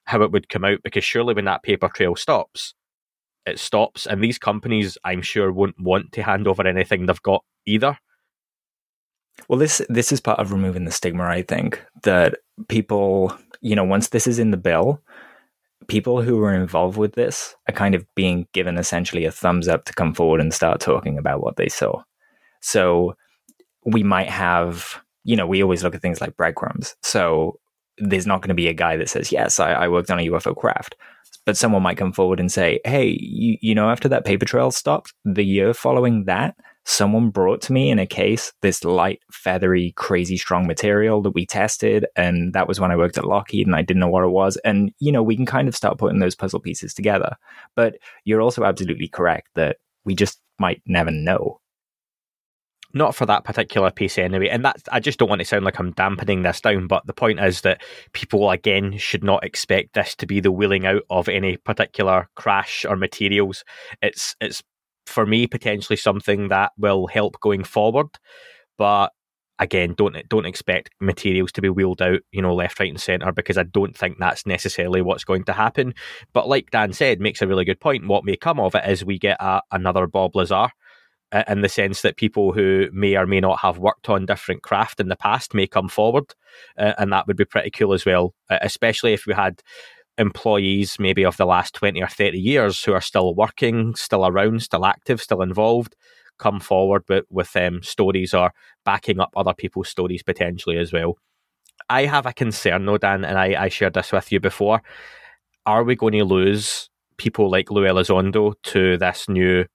how 0.07 0.23
it 0.23 0.33
would 0.33 0.49
come 0.49 0.65
out 0.65 0.79
because 0.83 1.05
surely 1.05 1.33
when 1.35 1.45
that 1.45 1.63
paper 1.63 1.89
trail 1.89 2.17
stops, 2.17 2.75
it 3.47 3.59
stops 3.59 4.07
and 4.07 4.23
these 4.23 4.39
companies 4.39 4.99
I'm 5.05 5.23
sure 5.23 5.53
won't 5.53 5.81
want 5.81 6.13
to 6.13 6.23
hand 6.23 6.49
over 6.49 6.67
anything 6.67 7.07
they've 7.07 7.23
got 7.23 7.45
either. 7.67 7.99
Well 9.49 9.59
this 9.59 9.83
this 9.89 10.13
is 10.13 10.21
part 10.21 10.41
of 10.41 10.53
removing 10.53 10.85
the 10.85 10.91
stigma, 10.91 11.25
I 11.25 11.43
think, 11.43 11.85
that 12.03 12.39
people, 12.69 13.37
you 13.61 13.77
know, 13.77 13.85
once 13.85 14.09
this 14.09 14.27
is 14.27 14.39
in 14.39 14.51
the 14.51 14.57
bill, 14.57 15.03
people 15.89 16.23
who 16.23 16.37
were 16.37 16.55
involved 16.55 16.97
with 16.97 17.15
this 17.15 17.55
are 17.69 17.75
kind 17.75 17.95
of 17.95 18.05
being 18.15 18.47
given 18.53 18.79
essentially 18.79 19.25
a 19.25 19.31
thumbs 19.31 19.69
up 19.69 19.85
to 19.85 19.93
come 19.93 20.15
forward 20.15 20.41
and 20.41 20.53
start 20.53 20.81
talking 20.81 21.19
about 21.19 21.43
what 21.43 21.57
they 21.57 21.69
saw. 21.69 22.03
So 22.61 23.15
we 23.85 24.03
might 24.03 24.29
have, 24.29 25.01
you 25.25 25.37
know, 25.37 25.47
we 25.47 25.63
always 25.63 25.83
look 25.83 25.95
at 25.95 26.03
things 26.03 26.21
like 26.21 26.37
breadcrumbs. 26.37 26.97
So 27.03 27.59
there's 27.99 28.27
not 28.27 28.43
going 28.43 28.49
to 28.49 28.55
be 28.55 28.69
a 28.69 28.75
guy 28.75 28.97
that 28.97 29.09
says, 29.09 29.33
yes, 29.33 29.61
I, 29.61 29.73
I 29.73 29.89
worked 29.89 30.11
on 30.11 30.19
a 30.19 30.29
UFO 30.29 30.57
craft. 30.57 30.97
But 31.45 31.57
someone 31.57 31.83
might 31.83 31.97
come 31.97 32.13
forward 32.13 32.41
and 32.41 32.51
say, 32.51 32.81
hey, 32.85 33.17
you, 33.21 33.57
you 33.61 33.75
know, 33.75 33.89
after 33.89 34.09
that 34.09 34.25
paper 34.25 34.45
trail 34.45 34.73
stopped, 34.73 35.15
the 35.25 35.45
year 35.45 35.73
following 35.73 36.25
that, 36.25 36.57
someone 36.87 37.31
brought 37.31 37.61
to 37.61 37.73
me 37.73 37.91
in 37.91 37.99
a 37.99 38.07
case 38.07 38.53
this 38.63 38.85
light, 38.85 39.21
feathery, 39.31 39.93
crazy 39.97 40.37
strong 40.37 40.67
material 40.69 41.21
that 41.21 41.35
we 41.35 41.45
tested. 41.45 42.07
And 42.15 42.53
that 42.53 42.69
was 42.69 42.79
when 42.79 42.93
I 42.93 42.97
worked 42.97 43.19
at 43.19 43.27
Lockheed 43.27 43.67
and 43.67 43.75
I 43.75 43.83
didn't 43.83 44.01
know 44.01 44.09
what 44.09 44.25
it 44.25 44.29
was. 44.29 44.57
And, 44.59 44.93
you 45.01 45.11
know, 45.11 45.23
we 45.23 45.37
can 45.37 45.47
kind 45.47 45.67
of 45.67 45.77
start 45.77 45.99
putting 45.99 46.21
those 46.21 46.37
puzzle 46.37 46.61
pieces 46.61 46.95
together. 46.95 47.37
But 47.75 47.97
you're 48.25 48.41
also 48.41 48.65
absolutely 48.65 49.09
correct 49.09 49.49
that 49.57 49.79
we 50.05 50.15
just 50.15 50.41
might 50.61 50.81
never 50.87 51.11
know. 51.11 51.61
Not 52.95 53.17
for 53.17 53.27
that 53.27 53.45
particular 53.45 53.91
piece 53.91 54.17
anyway. 54.17 54.49
And 54.49 54.65
that 54.65 54.81
I 54.93 55.01
just 55.01 55.19
don't 55.19 55.29
want 55.29 55.41
to 55.41 55.45
sound 55.45 55.65
like 55.65 55.81
I'm 55.81 55.91
dampening 55.91 56.43
this 56.43 56.61
down, 56.61 56.87
but 56.87 57.05
the 57.05 57.13
point 57.13 57.41
is 57.41 57.63
that 57.63 57.83
people 58.13 58.49
again 58.49 58.97
should 58.97 59.25
not 59.25 59.45
expect 59.45 59.95
this 59.95 60.15
to 60.15 60.27
be 60.27 60.39
the 60.39 60.53
wheeling 60.53 60.87
out 60.87 61.03
of 61.11 61.29
any 61.29 61.57
particular 61.57 62.31
crash 62.37 62.87
or 62.89 62.95
materials. 62.95 63.65
It's 64.01 64.37
it's 64.41 64.63
for 65.07 65.27
me 65.27 65.47
potentially 65.47 65.97
something 65.97 66.49
that 66.49 66.73
will 66.77 67.07
help 67.07 67.41
going 67.41 67.65
forward. 67.65 68.09
But 68.77 69.13
again, 69.59 69.95
don't 69.97 70.17
don't 70.29 70.47
expect 70.47 70.91
materials 71.01 71.53
to 71.53 71.63
be 71.63 71.69
wheeled 71.69 72.03
out, 72.03 72.21
you 72.33 72.43
know, 72.43 72.55
left, 72.55 72.79
right, 72.81 72.91
and 72.91 73.01
centre 73.01 73.33
because 73.33 73.59
I 73.59 73.63
don't 73.65 73.97
think 73.97 74.19
that's 74.19 74.47
necessarily 74.47 75.03
what's 75.03 75.25
going 75.25 75.45
to 75.45 75.53
happen. 75.53 75.95
But 76.33 76.49
like 76.49 76.71
Dan 76.71 76.93
said, 76.93 77.21
makes 77.21 77.43
a 77.43 77.47
really 77.47 77.65
good 77.65 77.81
point. 77.81 78.07
What 78.07 78.25
may 78.25 78.37
come 78.37 78.61
of 78.61 78.75
it 78.75 78.89
is 78.89 79.05
we 79.05 79.19
get 79.19 79.39
a, 79.41 79.63
another 79.73 80.07
Bob 80.07 80.37
Lazar. 80.37 80.69
In 81.49 81.61
the 81.61 81.69
sense 81.69 82.03
that 82.03 82.17
people 82.17 82.53
who 82.53 82.87
may 82.93 83.17
or 83.17 83.27
may 83.27 83.41
not 83.41 83.59
have 83.59 83.79
worked 83.79 84.09
on 84.09 84.27
different 84.27 84.63
craft 84.63 85.01
in 85.01 85.09
the 85.09 85.17
past 85.17 85.55
may 85.55 85.67
come 85.67 85.89
forward, 85.89 86.33
uh, 86.79 86.93
and 86.99 87.13
that 87.13 87.27
would 87.27 87.37
be 87.37 87.45
pretty 87.45 87.71
cool 87.71 87.93
as 87.93 88.07
well. 88.07 88.33
Uh, 88.49 88.59
especially 88.63 89.13
if 89.13 89.27
we 89.27 89.35
had 89.35 89.61
employees 90.19 90.97
maybe 90.99 91.25
of 91.25 91.37
the 91.37 91.47
last 91.47 91.75
20 91.75 92.03
or 92.03 92.09
30 92.09 92.39
years 92.39 92.83
who 92.83 92.93
are 92.93 93.01
still 93.01 93.35
working, 93.35 93.95
still 93.95 94.27
around, 94.27 94.63
still 94.63 94.87
active, 94.87 95.21
still 95.21 95.43
involved, 95.43 95.95
come 96.39 96.61
forward 96.61 97.05
with, 97.09 97.25
with 97.31 97.55
um, 97.57 97.83
stories 97.83 98.35
or 98.35 98.53
backing 98.85 99.21
up 99.21 99.33
other 99.37 99.55
people's 99.55 99.89
stories 99.89 100.23
potentially 100.23 100.79
as 100.79 100.93
well. 100.93 101.17
I 101.89 102.07
have 102.07 102.27
a 102.27 102.33
concern 102.33 102.87
though, 102.87 102.99
Dan, 102.99 103.25
and 103.25 103.39
I, 103.39 103.65
I 103.65 103.69
shared 103.69 103.95
this 103.95 104.13
with 104.13 104.33
you 104.33 104.41
before. 104.41 104.83
Are 105.67 105.85
we 105.85 105.97
going 105.97 106.15
to 106.15 106.25
lose 106.25 106.89
people 107.17 107.51
like 107.51 107.71
Lou 107.71 107.83
Elizondo 107.83 108.55
to 108.65 108.97
this 108.97 109.29
new 109.29 109.67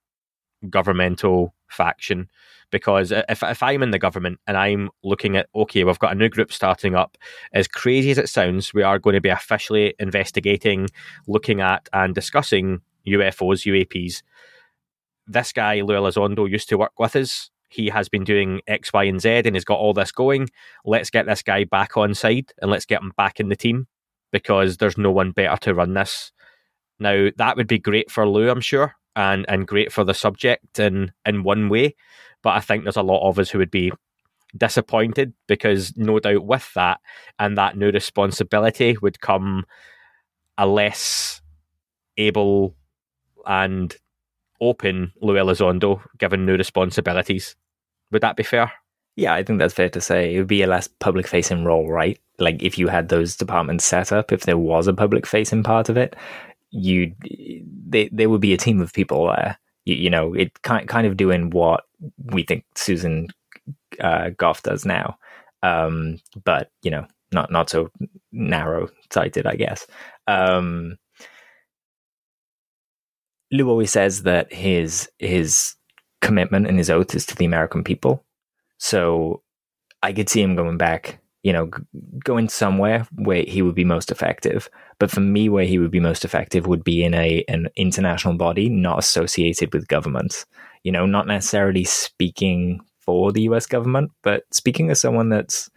governmental 0.68 1.54
faction? 1.68 2.28
Because 2.72 3.12
if, 3.12 3.42
if 3.42 3.62
I'm 3.62 3.82
in 3.82 3.92
the 3.92 3.98
government 3.98 4.40
and 4.48 4.56
I'm 4.56 4.90
looking 5.04 5.36
at, 5.36 5.46
okay, 5.54 5.84
we've 5.84 5.98
got 5.98 6.12
a 6.12 6.16
new 6.16 6.28
group 6.28 6.52
starting 6.52 6.96
up, 6.96 7.16
as 7.52 7.68
crazy 7.68 8.10
as 8.10 8.18
it 8.18 8.28
sounds, 8.28 8.74
we 8.74 8.82
are 8.82 8.98
going 8.98 9.14
to 9.14 9.20
be 9.20 9.28
officially 9.28 9.94
investigating, 10.00 10.88
looking 11.28 11.60
at, 11.60 11.88
and 11.92 12.14
discussing 12.14 12.80
UFOs, 13.06 13.64
UAPs. 13.70 14.22
This 15.28 15.52
guy, 15.52 15.82
Lou 15.82 15.94
Elizondo, 15.94 16.50
used 16.50 16.68
to 16.70 16.78
work 16.78 16.98
with 16.98 17.14
us. 17.14 17.50
He 17.68 17.88
has 17.90 18.08
been 18.08 18.24
doing 18.24 18.60
X, 18.66 18.92
Y, 18.92 19.04
and 19.04 19.20
Z 19.20 19.42
and 19.44 19.54
he's 19.54 19.64
got 19.64 19.78
all 19.78 19.94
this 19.94 20.10
going. 20.10 20.48
Let's 20.84 21.10
get 21.10 21.26
this 21.26 21.42
guy 21.42 21.64
back 21.64 21.96
on 21.96 22.14
side 22.14 22.52
and 22.60 22.70
let's 22.70 22.86
get 22.86 23.00
him 23.00 23.12
back 23.16 23.38
in 23.38 23.48
the 23.48 23.56
team 23.56 23.86
because 24.30 24.78
there's 24.78 24.98
no 24.98 25.12
one 25.12 25.30
better 25.30 25.56
to 25.58 25.74
run 25.74 25.94
this. 25.94 26.32
Now, 26.98 27.28
that 27.36 27.56
would 27.56 27.68
be 27.68 27.78
great 27.78 28.10
for 28.10 28.28
Lou, 28.28 28.50
I'm 28.50 28.60
sure, 28.60 28.94
and, 29.16 29.44
and 29.48 29.66
great 29.66 29.92
for 29.92 30.04
the 30.04 30.14
subject 30.14 30.78
in, 30.78 31.12
in 31.24 31.42
one 31.42 31.68
way. 31.68 31.94
But 32.42 32.50
I 32.50 32.60
think 32.60 32.84
there's 32.84 32.96
a 32.96 33.02
lot 33.02 33.28
of 33.28 33.38
us 33.38 33.50
who 33.50 33.58
would 33.58 33.70
be 33.70 33.92
disappointed 34.56 35.32
because 35.46 35.96
no 35.96 36.18
doubt 36.18 36.44
with 36.44 36.70
that 36.74 37.00
and 37.38 37.56
that 37.56 37.76
new 37.76 37.90
responsibility 37.90 38.96
would 39.00 39.20
come 39.20 39.64
a 40.58 40.66
less 40.66 41.40
able 42.16 42.74
and 43.46 43.96
open 44.60 45.12
Lou 45.20 45.34
Elizondo 45.34 46.02
given 46.18 46.46
new 46.46 46.56
responsibilities. 46.56 47.56
Would 48.10 48.22
that 48.22 48.36
be 48.36 48.42
fair? 48.42 48.72
Yeah, 49.16 49.34
I 49.34 49.42
think 49.42 49.58
that's 49.58 49.74
fair 49.74 49.88
to 49.90 50.00
say. 50.00 50.34
It 50.34 50.38
would 50.38 50.46
be 50.46 50.62
a 50.62 50.66
less 50.66 50.88
public 50.88 51.26
facing 51.26 51.64
role, 51.64 51.90
right? 51.90 52.18
Like 52.38 52.62
if 52.62 52.78
you 52.78 52.88
had 52.88 53.08
those 53.08 53.36
departments 53.36 53.84
set 53.84 54.12
up, 54.12 54.32
if 54.32 54.42
there 54.42 54.58
was 54.58 54.86
a 54.86 54.94
public 54.94 55.26
facing 55.26 55.62
part 55.62 55.88
of 55.88 55.96
it, 55.96 56.16
you 56.70 57.12
they, 57.88 58.08
there 58.10 58.30
would 58.30 58.40
be 58.40 58.54
a 58.54 58.58
team 58.58 58.80
of 58.80 58.92
people 58.92 59.26
there. 59.26 59.58
You, 59.84 59.96
you 59.96 60.10
know, 60.10 60.32
it 60.32 60.62
kind 60.62 60.88
kind 60.88 61.06
of 61.06 61.16
doing 61.16 61.50
what 61.50 61.84
we 62.18 62.42
think 62.42 62.64
Susan 62.74 63.28
uh, 64.00 64.30
Gough 64.30 64.62
does 64.62 64.84
now, 64.84 65.16
um, 65.62 66.18
but 66.44 66.70
you 66.82 66.90
know, 66.90 67.06
not 67.32 67.50
not 67.50 67.70
so 67.70 67.90
narrow 68.32 68.88
sighted, 69.10 69.46
I 69.46 69.56
guess. 69.56 69.86
Um, 70.26 70.98
Lou 73.50 73.68
always 73.68 73.90
says 73.90 74.22
that 74.22 74.52
his 74.52 75.08
his 75.18 75.74
commitment 76.20 76.66
and 76.66 76.78
his 76.78 76.90
oath 76.90 77.14
is 77.14 77.26
to 77.26 77.36
the 77.36 77.44
American 77.44 77.84
people. 77.84 78.24
So 78.78 79.42
I 80.02 80.12
could 80.12 80.28
see 80.28 80.40
him 80.40 80.56
going 80.56 80.78
back, 80.78 81.20
you 81.42 81.52
know, 81.52 81.70
going 82.24 82.48
somewhere 82.48 83.06
where 83.16 83.42
he 83.42 83.60
would 83.62 83.74
be 83.74 83.84
most 83.84 84.10
effective. 84.10 84.68
But 84.98 85.10
for 85.10 85.20
me, 85.20 85.48
where 85.48 85.66
he 85.66 85.78
would 85.78 85.90
be 85.90 86.00
most 86.00 86.24
effective 86.24 86.66
would 86.66 86.82
be 86.82 87.04
in 87.04 87.14
a 87.14 87.44
an 87.48 87.68
international 87.76 88.34
body 88.34 88.68
not 88.68 88.98
associated 88.98 89.72
with 89.72 89.88
governments. 89.88 90.46
You 90.84 90.92
know, 90.92 91.06
not 91.06 91.26
necessarily 91.26 91.84
speaking 91.84 92.80
for 92.98 93.32
the 93.32 93.42
U.S. 93.42 93.66
government, 93.66 94.10
but 94.22 94.44
speaking 94.52 94.90
as 94.90 95.00
someone 95.00 95.28
that's 95.28 95.70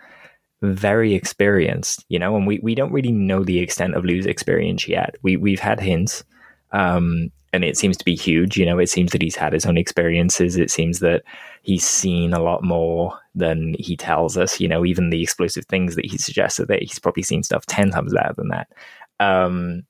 very 0.62 1.14
experienced. 1.14 2.06
You 2.10 2.20
know, 2.20 2.36
and 2.36 2.48
we 2.48 2.60
we 2.60 2.76
don't 2.76 2.92
really 2.92 3.12
know 3.12 3.44
the 3.44 3.60
extent 3.60 3.96
of 3.96 4.06
Lou's 4.06 4.26
experience 4.26 4.88
yet. 4.88 5.16
We 5.22 5.38
we've 5.38 5.60
had 5.60 5.80
hints. 5.80 6.24
Um, 6.72 7.32
and 7.56 7.64
it 7.64 7.78
seems 7.78 7.96
to 7.98 8.06
be 8.06 8.16
huge. 8.16 8.58
You 8.58 8.66
know, 8.66 8.80
it 8.80 8.90
seems 8.90 9.12
that 9.12 9.22
he's 9.22 9.38
had 9.38 9.54
his 9.54 9.66
own 9.66 9.78
experiences. 9.78 10.58
It 10.58 10.70
seems 10.70 11.00
that 11.00 11.24
he's 11.62 11.88
seen 11.88 12.34
a 12.34 12.42
lot 12.42 12.64
more 12.64 13.18
than 13.34 13.76
he 13.80 13.96
tells 13.96 14.38
us. 14.38 14.60
You 14.60 14.68
know, 14.68 14.86
even 14.86 15.10
the 15.10 15.24
explosive 15.24 15.66
things 15.66 15.96
that 15.96 16.06
he 16.06 16.18
suggested 16.18 16.68
that 16.68 16.82
he's 16.82 17.00
probably 17.00 17.24
seen 17.24 17.44
stuff 17.44 17.66
ten 17.66 17.92
times 17.92 18.14
better 18.14 18.34
than 18.36 18.50
that. 18.50 18.68
Um, 19.22 19.84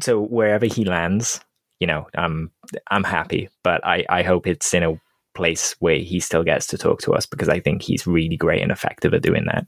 so 0.00 0.20
wherever 0.20 0.66
he 0.66 0.84
lands, 0.84 1.40
you 1.80 1.86
know, 1.86 2.06
I'm 2.14 2.50
I'm 2.90 3.04
happy, 3.04 3.48
but 3.64 3.84
I 3.84 4.04
I 4.08 4.22
hope 4.22 4.46
it's 4.46 4.72
in 4.72 4.82
a 4.82 5.00
place 5.34 5.74
where 5.80 5.98
he 5.98 6.20
still 6.20 6.44
gets 6.44 6.66
to 6.68 6.78
talk 6.78 7.00
to 7.00 7.12
us 7.12 7.26
because 7.26 7.48
I 7.48 7.60
think 7.60 7.82
he's 7.82 8.06
really 8.06 8.36
great 8.36 8.62
and 8.62 8.72
effective 8.72 9.14
at 9.14 9.22
doing 9.22 9.46
that. 9.46 9.66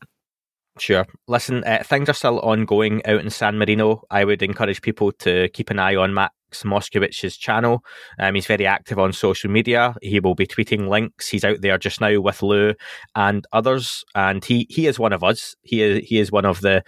Sure. 0.78 1.06
Listen, 1.28 1.62
uh, 1.64 1.82
things 1.84 2.08
are 2.08 2.14
still 2.14 2.40
ongoing 2.40 3.04
out 3.04 3.20
in 3.20 3.28
San 3.28 3.58
Marino. 3.58 4.02
I 4.10 4.24
would 4.24 4.42
encourage 4.42 4.80
people 4.80 5.12
to 5.12 5.48
keep 5.50 5.70
an 5.70 5.78
eye 5.78 5.96
on 5.96 6.14
Max 6.14 6.32
Moskowitz's 6.64 7.36
channel. 7.36 7.84
Um, 8.18 8.34
he's 8.34 8.46
very 8.46 8.66
active 8.66 8.98
on 8.98 9.12
social 9.12 9.50
media. 9.50 9.94
He 10.00 10.18
will 10.18 10.34
be 10.34 10.46
tweeting 10.46 10.88
links. 10.88 11.28
He's 11.28 11.44
out 11.44 11.60
there 11.60 11.76
just 11.76 12.00
now 12.00 12.18
with 12.20 12.42
Lou 12.42 12.74
and 13.14 13.46
others, 13.52 14.02
and 14.14 14.42
he 14.42 14.66
he 14.70 14.86
is 14.86 14.98
one 14.98 15.12
of 15.12 15.22
us. 15.22 15.54
He 15.62 15.82
is 15.82 16.08
he 16.08 16.18
is 16.18 16.32
one 16.32 16.46
of 16.46 16.62
the 16.62 16.82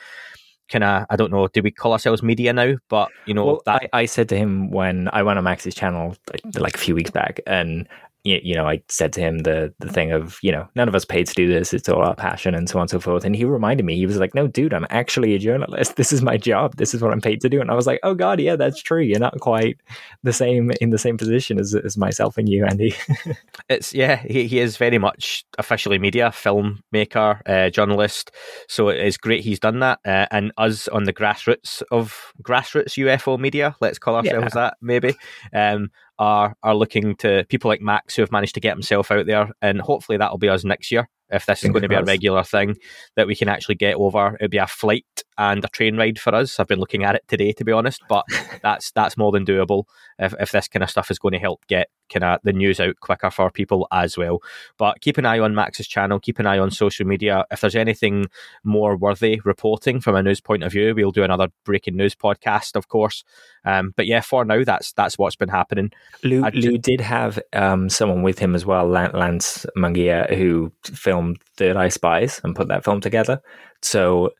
kind 0.68 0.84
of 0.84 1.06
I 1.10 1.16
don't 1.16 1.30
know. 1.30 1.48
Do 1.48 1.62
we 1.62 1.70
call 1.70 1.92
ourselves 1.92 2.22
media 2.22 2.52
now? 2.52 2.74
But 2.88 3.10
you 3.26 3.34
know 3.34 3.44
Well, 3.46 3.62
that 3.66 3.82
I, 3.92 4.00
I 4.00 4.06
said 4.06 4.28
to 4.30 4.36
him 4.36 4.70
when 4.70 5.08
I 5.12 5.22
went 5.22 5.38
on 5.38 5.44
Max's 5.44 5.74
channel 5.74 6.16
like, 6.32 6.42
like 6.58 6.74
a 6.74 6.78
few 6.78 6.94
weeks 6.94 7.10
back, 7.10 7.40
and 7.46 7.88
you, 8.24 8.40
you 8.42 8.54
know, 8.54 8.66
I 8.66 8.82
said 8.88 9.12
to 9.14 9.20
him 9.20 9.40
the 9.40 9.72
the 9.78 9.88
thing 9.88 10.10
of 10.12 10.38
you 10.42 10.50
know 10.50 10.66
none 10.74 10.88
of 10.88 10.94
us 10.94 11.04
paid 11.04 11.26
to 11.26 11.34
do 11.34 11.46
this. 11.46 11.74
It's 11.74 11.88
all 11.88 12.02
our 12.02 12.14
passion 12.14 12.54
and 12.54 12.68
so 12.68 12.78
on 12.78 12.82
and 12.82 12.90
so 12.90 12.98
forth. 12.98 13.24
And 13.24 13.36
he 13.36 13.44
reminded 13.44 13.84
me, 13.84 13.96
he 13.96 14.06
was 14.06 14.18
like, 14.18 14.34
"No, 14.34 14.46
dude, 14.46 14.72
I'm 14.72 14.86
actually 14.90 15.34
a 15.34 15.38
journalist. 15.38 15.96
This 16.04 16.12
is 16.12 16.22
my 16.22 16.36
job. 16.36 16.76
This 16.76 16.92
is 16.92 17.00
what 17.00 17.12
I'm 17.12 17.20
paid 17.20 17.40
to 17.42 17.48
do." 17.48 17.60
And 17.60 17.70
I 17.70 17.74
was 17.74 17.86
like, 17.86 18.00
"Oh 18.02 18.14
God, 18.14 18.40
yeah, 18.40 18.56
that's 18.56 18.82
true. 18.82 19.00
You're 19.00 19.18
not 19.18 19.38
quite 19.40 19.78
the 20.22 20.32
same 20.32 20.72
in 20.80 20.90
the 20.90 20.98
same 20.98 21.16
position 21.16 21.58
as 21.58 21.74
as 21.74 21.96
myself 21.96 22.38
and 22.38 22.48
you, 22.48 22.64
Andy." 22.64 22.94
it's 23.68 23.94
yeah 23.94 24.16
he, 24.16 24.46
he 24.46 24.58
is 24.58 24.76
very 24.76 24.98
much 24.98 25.44
officially 25.58 25.98
media 25.98 26.30
filmmaker 26.30 27.40
uh, 27.46 27.70
journalist 27.70 28.30
so 28.68 28.88
it 28.88 28.98
is 28.98 29.16
great 29.16 29.42
he's 29.42 29.60
done 29.60 29.80
that 29.80 29.98
uh, 30.04 30.26
and 30.30 30.52
us 30.58 30.88
on 30.88 31.04
the 31.04 31.12
grassroots 31.12 31.82
of 31.90 32.32
grassroots 32.42 32.98
ufo 32.98 33.38
media 33.38 33.74
let's 33.80 33.98
call 33.98 34.16
ourselves 34.16 34.54
that 34.54 34.76
maybe 34.80 35.14
um, 35.54 35.90
are 36.18 36.54
are 36.62 36.74
looking 36.74 37.16
to 37.16 37.44
people 37.48 37.68
like 37.68 37.80
max 37.80 38.14
who 38.14 38.22
have 38.22 38.32
managed 38.32 38.54
to 38.54 38.60
get 38.60 38.74
himself 38.74 39.10
out 39.10 39.26
there 39.26 39.50
and 39.60 39.80
hopefully 39.80 40.18
that'll 40.18 40.38
be 40.38 40.48
us 40.48 40.64
next 40.64 40.90
year 40.92 41.08
if 41.34 41.46
this 41.46 41.64
is 41.64 41.70
going 41.70 41.82
to 41.82 41.88
be 41.88 41.94
a 41.94 42.04
regular 42.04 42.42
thing 42.42 42.76
that 43.16 43.26
we 43.26 43.34
can 43.34 43.48
actually 43.48 43.74
get 43.74 43.96
over 43.96 44.36
it'll 44.36 44.48
be 44.48 44.58
a 44.58 44.66
flight 44.66 45.04
and 45.36 45.64
a 45.64 45.68
train 45.68 45.96
ride 45.96 46.18
for 46.18 46.34
us 46.34 46.58
i've 46.58 46.68
been 46.68 46.78
looking 46.78 47.04
at 47.04 47.14
it 47.14 47.24
today 47.28 47.52
to 47.52 47.64
be 47.64 47.72
honest 47.72 48.02
but 48.08 48.24
that's 48.62 48.90
that's 48.92 49.16
more 49.16 49.32
than 49.32 49.44
doable 49.44 49.84
if, 50.18 50.34
if 50.38 50.52
this 50.52 50.68
kind 50.68 50.82
of 50.82 50.90
stuff 50.90 51.10
is 51.10 51.18
going 51.18 51.32
to 51.32 51.38
help 51.38 51.66
get 51.66 51.88
kind 52.12 52.24
of 52.24 52.40
the 52.44 52.52
news 52.52 52.80
out 52.80 52.98
quicker 53.00 53.30
for 53.30 53.50
people 53.50 53.86
as 53.92 54.16
well. 54.16 54.40
But 54.78 55.00
keep 55.00 55.18
an 55.18 55.26
eye 55.26 55.38
on 55.38 55.54
Max's 55.54 55.88
channel, 55.88 56.20
keep 56.20 56.38
an 56.38 56.46
eye 56.46 56.58
on 56.58 56.70
social 56.70 57.06
media. 57.06 57.44
If 57.50 57.60
there's 57.60 57.76
anything 57.76 58.26
more 58.62 58.96
worthy 58.96 59.40
reporting 59.44 60.00
from 60.00 60.16
a 60.16 60.22
news 60.22 60.40
point 60.40 60.62
of 60.62 60.72
view, 60.72 60.94
we'll 60.94 61.10
do 61.10 61.24
another 61.24 61.48
breaking 61.64 61.96
news 61.96 62.14
podcast, 62.14 62.76
of 62.76 62.88
course. 62.88 63.24
Um, 63.64 63.94
but 63.96 64.06
yeah, 64.06 64.20
for 64.20 64.44
now, 64.44 64.64
that's 64.64 64.92
that's 64.92 65.18
what's 65.18 65.36
been 65.36 65.48
happening. 65.48 65.92
Lou, 66.22 66.42
Lou 66.50 66.78
did 66.78 67.00
have 67.00 67.38
um, 67.52 67.88
someone 67.88 68.22
with 68.22 68.38
him 68.38 68.54
as 68.54 68.66
well, 68.66 68.86
Lance 68.86 69.66
Mungia, 69.76 70.34
who 70.36 70.72
filmed 70.84 71.23
Third 71.56 71.76
Eye 71.76 71.88
Spies 71.88 72.40
and 72.44 72.56
put 72.56 72.68
that 72.68 72.84
film 72.84 73.00
together. 73.00 73.40
So 73.82 74.30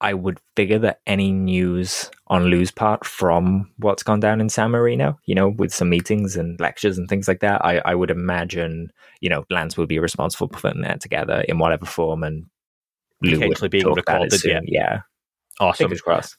I 0.00 0.14
would 0.14 0.38
figure 0.54 0.78
that 0.80 1.00
any 1.06 1.32
news 1.32 2.10
on 2.28 2.44
Lou's 2.44 2.70
part 2.70 3.04
from 3.04 3.70
what's 3.78 4.04
gone 4.04 4.20
down 4.20 4.40
in 4.40 4.48
San 4.48 4.70
Marino, 4.70 5.18
you 5.26 5.34
know, 5.34 5.48
with 5.48 5.72
some 5.74 5.90
meetings 5.90 6.36
and 6.36 6.58
lectures 6.60 6.98
and 6.98 7.08
things 7.08 7.26
like 7.26 7.40
that, 7.40 7.64
I, 7.64 7.78
I 7.84 7.94
would 7.94 8.10
imagine, 8.10 8.92
you 9.20 9.28
know, 9.28 9.44
Lance 9.50 9.76
would 9.76 9.88
be 9.88 9.98
responsible 9.98 10.48
for 10.48 10.60
putting 10.60 10.82
that 10.82 11.00
together 11.00 11.44
in 11.48 11.58
whatever 11.58 11.86
form 11.86 12.22
and 12.22 12.46
Lou 13.22 13.32
would 13.32 13.40
Potentially 13.40 13.68
being 13.68 13.84
talk 13.84 13.98
about 13.98 14.22
it 14.22 14.32
recorded, 14.32 14.40
soon. 14.40 14.64
Yeah. 14.68 15.00
Awesome. 15.58 15.86
Fingers 15.86 16.00
crossed. 16.00 16.36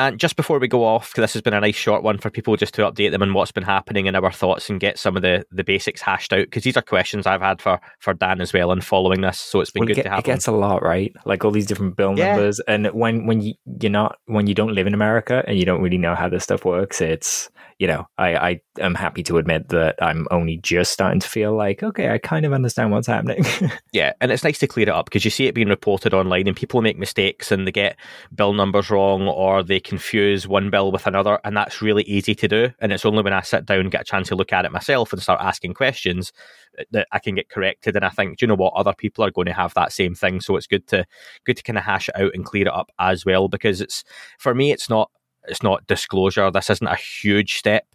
And 0.00 0.18
just 0.18 0.34
before 0.36 0.58
we 0.58 0.66
go 0.66 0.82
off, 0.84 1.12
this 1.14 1.34
has 1.34 1.42
been 1.42 1.52
a 1.52 1.60
nice 1.60 1.74
short 1.76 2.02
one 2.02 2.16
for 2.16 2.30
people 2.30 2.56
just 2.56 2.72
to 2.74 2.82
update 2.82 3.10
them 3.10 3.20
on 3.22 3.34
what's 3.34 3.52
been 3.52 3.62
happening 3.64 4.08
and 4.08 4.16
our 4.16 4.32
thoughts 4.32 4.70
and 4.70 4.80
get 4.80 4.98
some 4.98 5.14
of 5.14 5.22
the, 5.22 5.44
the 5.50 5.62
basics 5.62 6.00
hashed 6.00 6.32
out, 6.32 6.46
because 6.46 6.62
these 6.62 6.76
are 6.76 6.82
questions 6.82 7.26
I've 7.26 7.42
had 7.42 7.60
for, 7.60 7.78
for 7.98 8.14
Dan 8.14 8.40
as 8.40 8.52
well 8.54 8.72
and 8.72 8.82
following 8.82 9.20
this. 9.20 9.38
So 9.38 9.60
it's 9.60 9.70
been 9.70 9.80
Well, 9.80 9.88
good 9.88 9.92
it, 9.92 9.96
get- 9.96 10.02
to 10.04 10.10
have 10.10 10.18
it 10.20 10.24
gets 10.24 10.46
a 10.46 10.52
lot 10.52 10.82
right 10.82 11.12
like 11.26 11.44
all 11.44 11.50
these 11.50 11.66
different 11.66 11.96
bill 11.96 12.14
Yeah. 12.16 12.28
numbers 12.34 12.60
and 12.60 12.86
when 12.88 13.26
when 13.26 13.40
you 13.42 13.54
you're 13.80 13.90
not 13.90 14.16
when 14.26 14.46
you 14.46 14.54
don't 14.54 14.72
live 14.74 14.86
in 14.86 14.94
america 14.94 15.44
and 15.46 15.58
you 15.58 15.64
don't 15.64 15.82
really 15.82 15.98
know 15.98 16.14
how 16.14 16.28
this 16.28 16.44
stuff 16.44 16.64
works 16.64 17.00
it's 17.00 17.50
you 17.80 17.86
know 17.88 18.06
i 18.18 18.36
i 18.36 18.60
am 18.78 18.94
happy 18.94 19.24
to 19.24 19.38
admit 19.38 19.68
that 19.70 19.96
i'm 20.00 20.28
only 20.30 20.58
just 20.58 20.92
starting 20.92 21.18
to 21.18 21.28
feel 21.28 21.56
like 21.56 21.82
okay 21.82 22.10
i 22.10 22.18
kind 22.18 22.46
of 22.46 22.52
understand 22.52 22.92
what's 22.92 23.08
happening 23.08 23.44
Yeah, 23.92 24.12
and 24.20 24.30
it's 24.30 24.44
nice 24.44 24.58
to 24.58 24.66
clear 24.66 24.84
it 24.84 24.94
up 24.94 25.06
because 25.06 25.24
you 25.24 25.30
see 25.30 25.46
it 25.46 25.54
being 25.54 25.68
reported 25.68 26.14
online 26.14 26.46
and 26.46 26.56
people 26.56 26.80
make 26.80 26.98
mistakes 26.98 27.50
and 27.50 27.66
they 27.66 27.72
get 27.72 27.96
bill 28.34 28.52
numbers 28.52 28.88
wrong 28.88 29.26
or 29.26 29.62
they 29.62 29.80
confuse 29.80 30.46
one 30.46 30.70
bill 30.70 30.92
with 30.92 31.06
another, 31.06 31.40
and 31.44 31.56
that's 31.56 31.82
really 31.82 32.04
easy 32.04 32.34
to 32.36 32.48
do. 32.48 32.70
And 32.80 32.92
it's 32.92 33.04
only 33.04 33.22
when 33.22 33.32
I 33.32 33.40
sit 33.40 33.66
down, 33.66 33.88
get 33.88 34.02
a 34.02 34.04
chance 34.04 34.28
to 34.28 34.36
look 34.36 34.52
at 34.52 34.64
it 34.64 34.72
myself 34.72 35.12
and 35.12 35.20
start 35.20 35.40
asking 35.40 35.74
questions 35.74 36.32
uh, 36.78 36.84
that 36.92 37.08
I 37.10 37.18
can 37.18 37.34
get 37.34 37.48
corrected. 37.48 37.96
And 37.96 38.04
I 38.04 38.10
think, 38.10 38.38
do 38.38 38.44
you 38.44 38.48
know 38.48 38.54
what, 38.54 38.74
other 38.74 38.94
people 38.94 39.24
are 39.24 39.30
going 39.30 39.46
to 39.46 39.52
have 39.52 39.74
that 39.74 39.92
same 39.92 40.14
thing, 40.14 40.40
so 40.40 40.56
it's 40.56 40.68
good 40.68 40.86
to 40.88 41.04
good 41.44 41.56
to 41.56 41.62
kind 41.62 41.78
of 41.78 41.84
hash 41.84 42.08
it 42.08 42.16
out 42.16 42.32
and 42.34 42.44
clear 42.44 42.66
it 42.66 42.72
up 42.72 42.90
as 42.98 43.26
well 43.26 43.48
because 43.48 43.80
it's 43.80 44.04
for 44.38 44.54
me, 44.54 44.70
it's 44.70 44.88
not 44.88 45.10
it's 45.48 45.62
not 45.62 45.86
disclosure. 45.86 46.50
This 46.50 46.70
isn't 46.70 46.86
a 46.86 46.96
huge 46.96 47.58
step, 47.58 47.86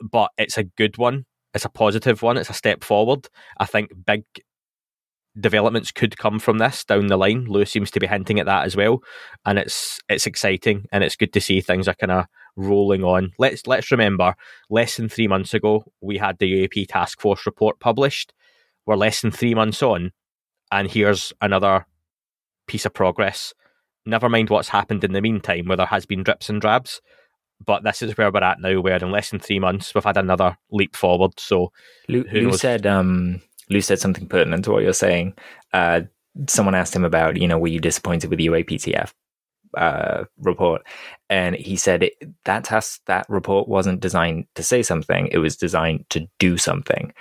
but 0.00 0.30
it's 0.38 0.58
a 0.58 0.64
good 0.64 0.98
one. 0.98 1.26
It's 1.54 1.64
a 1.64 1.70
positive 1.70 2.22
one. 2.22 2.36
It's 2.36 2.50
a 2.50 2.54
step 2.54 2.84
forward. 2.84 3.28
I 3.58 3.64
think 3.64 3.90
big 4.06 4.24
developments 5.40 5.92
could 5.92 6.18
come 6.18 6.38
from 6.38 6.58
this 6.58 6.84
down 6.84 7.06
the 7.06 7.16
line. 7.16 7.44
Lou 7.46 7.64
seems 7.64 7.90
to 7.92 8.00
be 8.00 8.06
hinting 8.06 8.40
at 8.40 8.46
that 8.46 8.64
as 8.64 8.76
well, 8.76 9.02
and 9.44 9.58
it's 9.58 10.00
it's 10.08 10.26
exciting 10.26 10.86
and 10.92 11.04
it's 11.04 11.16
good 11.16 11.32
to 11.32 11.40
see 11.40 11.60
things 11.60 11.88
are 11.88 11.94
kind 11.94 12.12
of 12.12 12.26
rolling 12.56 13.04
on. 13.04 13.32
Let's 13.38 13.66
let's 13.66 13.90
remember, 13.90 14.34
less 14.70 14.96
than 14.96 15.08
three 15.08 15.28
months 15.28 15.54
ago, 15.54 15.84
we 16.00 16.18
had 16.18 16.38
the 16.38 16.68
UAP 16.68 16.88
task 16.88 17.20
force 17.20 17.46
report 17.46 17.80
published. 17.80 18.32
We're 18.86 18.96
less 18.96 19.20
than 19.20 19.30
three 19.30 19.54
months 19.54 19.82
on, 19.82 20.12
and 20.72 20.90
here's 20.90 21.32
another 21.40 21.86
piece 22.66 22.86
of 22.86 22.94
progress. 22.94 23.54
Never 24.08 24.28
mind 24.28 24.50
what's 24.50 24.68
happened 24.68 25.04
in 25.04 25.12
the 25.12 25.20
meantime, 25.20 25.66
where 25.66 25.76
there 25.76 25.86
has 25.86 26.06
been 26.06 26.22
drips 26.22 26.48
and 26.48 26.60
drabs. 26.60 27.00
But 27.64 27.82
this 27.82 28.02
is 28.02 28.16
where 28.16 28.30
we're 28.30 28.42
at 28.42 28.60
now, 28.60 28.80
where 28.80 28.96
in 28.96 29.10
less 29.10 29.30
than 29.30 29.40
three 29.40 29.58
months 29.58 29.94
we've 29.94 30.04
had 30.04 30.16
another 30.16 30.56
leap 30.70 30.96
forward. 30.96 31.32
So 31.38 31.72
lou, 32.08 32.22
Who 32.22 32.40
lou 32.40 32.52
said 32.56 32.86
um 32.86 33.40
lou 33.70 33.80
said 33.80 33.98
something 33.98 34.26
pertinent 34.26 34.64
to 34.64 34.70
what 34.70 34.82
you're 34.82 34.92
saying 34.94 35.34
uh 35.74 36.00
someone 36.48 36.74
asked 36.74 36.94
him 36.94 37.04
about 37.04 37.36
you 37.36 37.48
know 37.48 37.58
were 37.58 37.68
you 37.68 37.80
disappointed 37.80 38.30
with 38.30 38.38
the 38.38 38.46
uaptf 38.46 39.12
uh, 39.76 40.24
report, 40.38 40.82
and 41.28 41.54
he 41.56 41.76
said 41.76 42.02
it, 42.02 42.14
that 42.44 42.64
task, 42.64 43.00
that 43.06 43.26
report 43.28 43.68
wasn't 43.68 44.00
designed 44.00 44.46
to 44.54 44.62
say 44.62 44.82
something; 44.82 45.28
it 45.30 45.38
was 45.38 45.56
designed 45.56 46.08
to 46.10 46.26
do 46.38 46.56
something. 46.56 47.12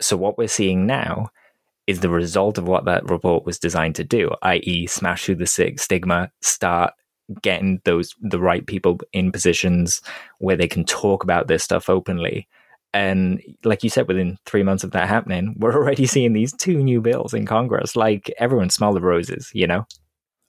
So 0.00 0.16
what 0.16 0.38
we're 0.38 0.48
seeing 0.48 0.86
now 0.86 1.30
is 1.86 2.00
the 2.00 2.08
result 2.08 2.58
of 2.58 2.68
what 2.68 2.84
that 2.84 3.08
report 3.10 3.44
was 3.44 3.58
designed 3.58 3.96
to 3.96 4.04
do, 4.04 4.30
i.e., 4.42 4.86
smash 4.86 5.24
through 5.24 5.36
the 5.36 5.46
stigma, 5.76 6.30
start 6.40 6.92
getting 7.40 7.80
those 7.84 8.14
the 8.20 8.38
right 8.38 8.66
people 8.66 8.98
in 9.12 9.32
positions 9.32 10.00
where 10.38 10.56
they 10.56 10.68
can 10.68 10.84
talk 10.84 11.24
about 11.24 11.48
this 11.48 11.64
stuff 11.64 11.88
openly. 11.88 12.48
And 12.94 13.40
like 13.64 13.82
you 13.82 13.90
said, 13.90 14.06
within 14.06 14.38
three 14.44 14.62
months 14.62 14.84
of 14.84 14.90
that 14.90 15.08
happening, 15.08 15.54
we're 15.58 15.74
already 15.76 16.06
seeing 16.06 16.32
these 16.32 16.52
two 16.52 16.82
new 16.82 17.00
bills 17.00 17.32
in 17.34 17.46
Congress. 17.46 17.96
Like 17.96 18.32
everyone 18.38 18.70
smell 18.70 18.92
the 18.92 19.00
roses, 19.00 19.50
you 19.54 19.66
know? 19.66 19.86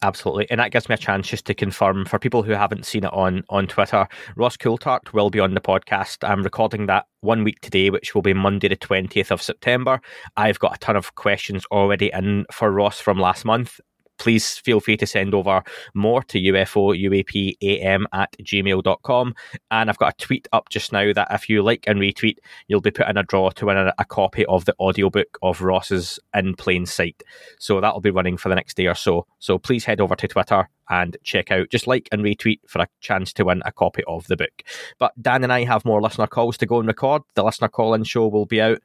Absolutely. 0.03 0.51
And 0.51 0.59
that 0.59 0.71
gives 0.71 0.89
me 0.89 0.95
a 0.95 0.97
chance 0.97 1.29
just 1.29 1.45
to 1.45 1.53
confirm 1.53 2.03
for 2.03 2.19
people 2.19 2.43
who 2.43 2.51
haven't 2.51 2.85
seen 2.85 3.05
it 3.05 3.13
on, 3.13 3.43
on 3.49 3.67
Twitter, 3.67 4.05
Ross 4.35 4.57
Coulthart 4.57 5.13
will 5.13 5.29
be 5.29 5.39
on 5.39 5.53
the 5.53 5.61
podcast. 5.61 6.27
I'm 6.27 6.43
recording 6.43 6.87
that 6.87 7.05
one 7.21 7.45
week 7.45 7.61
today, 7.61 7.89
which 7.89 8.13
will 8.13 8.21
be 8.21 8.33
Monday, 8.33 8.67
the 8.67 8.75
20th 8.75 9.31
of 9.31 9.41
September. 9.41 10.01
I've 10.35 10.59
got 10.59 10.75
a 10.75 10.79
ton 10.79 10.97
of 10.97 11.15
questions 11.15 11.65
already 11.71 12.11
in 12.13 12.45
for 12.51 12.69
Ross 12.69 12.99
from 12.99 13.17
last 13.17 13.45
month 13.45 13.79
please 14.17 14.57
feel 14.57 14.79
free 14.79 14.97
to 14.97 15.07
send 15.07 15.33
over 15.33 15.63
more 15.93 16.23
to 16.23 16.39
UFO 16.39 16.97
UAPAM 16.97 18.05
at 18.13 18.35
gmail.com. 18.41 19.35
And 19.71 19.89
I've 19.89 19.97
got 19.97 20.13
a 20.13 20.25
tweet 20.25 20.47
up 20.53 20.69
just 20.69 20.91
now 20.91 21.13
that 21.13 21.27
if 21.31 21.49
you 21.49 21.63
like 21.63 21.85
and 21.87 21.99
retweet, 21.99 22.37
you'll 22.67 22.81
be 22.81 22.91
put 22.91 23.07
in 23.07 23.17
a 23.17 23.23
draw 23.23 23.49
to 23.51 23.65
win 23.65 23.77
a, 23.77 23.93
a 23.97 24.05
copy 24.05 24.45
of 24.45 24.65
the 24.65 24.75
audiobook 24.79 25.37
of 25.41 25.61
Ross's 25.61 26.19
In 26.33 26.55
Plain 26.55 26.85
Sight. 26.85 27.23
So 27.59 27.81
that'll 27.81 28.01
be 28.01 28.11
running 28.11 28.37
for 28.37 28.49
the 28.49 28.55
next 28.55 28.77
day 28.77 28.87
or 28.87 28.95
so. 28.95 29.25
So 29.39 29.57
please 29.57 29.85
head 29.85 30.01
over 30.01 30.15
to 30.15 30.27
Twitter 30.27 30.69
and 30.89 31.17
check 31.23 31.51
out, 31.51 31.69
just 31.69 31.87
like 31.87 32.09
and 32.11 32.23
retweet 32.23 32.59
for 32.67 32.81
a 32.81 32.87
chance 32.99 33.33
to 33.33 33.45
win 33.45 33.61
a 33.65 33.71
copy 33.71 34.03
of 34.07 34.27
the 34.27 34.37
book. 34.37 34.63
But 34.99 35.13
Dan 35.21 35.43
and 35.43 35.53
I 35.53 35.63
have 35.63 35.85
more 35.85 36.01
listener 36.01 36.27
calls 36.27 36.57
to 36.57 36.65
go 36.65 36.79
and 36.79 36.87
record. 36.87 37.23
The 37.35 37.43
listener 37.43 37.69
call 37.69 37.93
in 37.93 38.03
show 38.03 38.27
will 38.27 38.45
be 38.45 38.61
out 38.61 38.79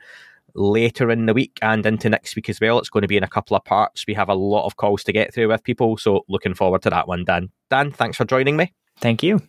later 0.59 1.11
in 1.11 1.27
the 1.27 1.35
week 1.35 1.59
and 1.63 1.87
into 1.87 2.11
next 2.11 2.37
week 2.37 2.49
as 2.49 2.61
well. 2.61 2.79
It's 2.79 2.91
going 2.91 3.03
to 3.03 3.09
be 3.09 3.17
in 3.17 3.23
a 3.23 3.29
couple 3.29 3.57
of 3.57 3.65
parts. 3.65 4.05
We 4.07 4.15
have 4.15 4.29
a 4.29 4.35
lot 4.35 4.67
of 4.67 4.77
calls 4.77 5.05
to 5.05 5.13
get 5.13 5.33
through 5.33 5.49
with 5.49 5.63
people, 5.63 5.97
so 5.97 6.25
looking 6.29 6.55
forward 6.55 6.83
to 6.83 6.91
that 6.91 7.09
one, 7.09 7.25
Dan. 7.25 7.51
Dan, 7.71 7.93
thanks 7.93 8.17
for 8.17 8.25
joining 8.25 8.57
me. 8.57 8.75
Thank 9.01 9.23
you. 9.23 9.41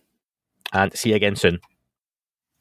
And 0.72 0.96
see 0.96 1.10
you 1.10 1.16
again 1.16 1.36
soon. 1.36 1.60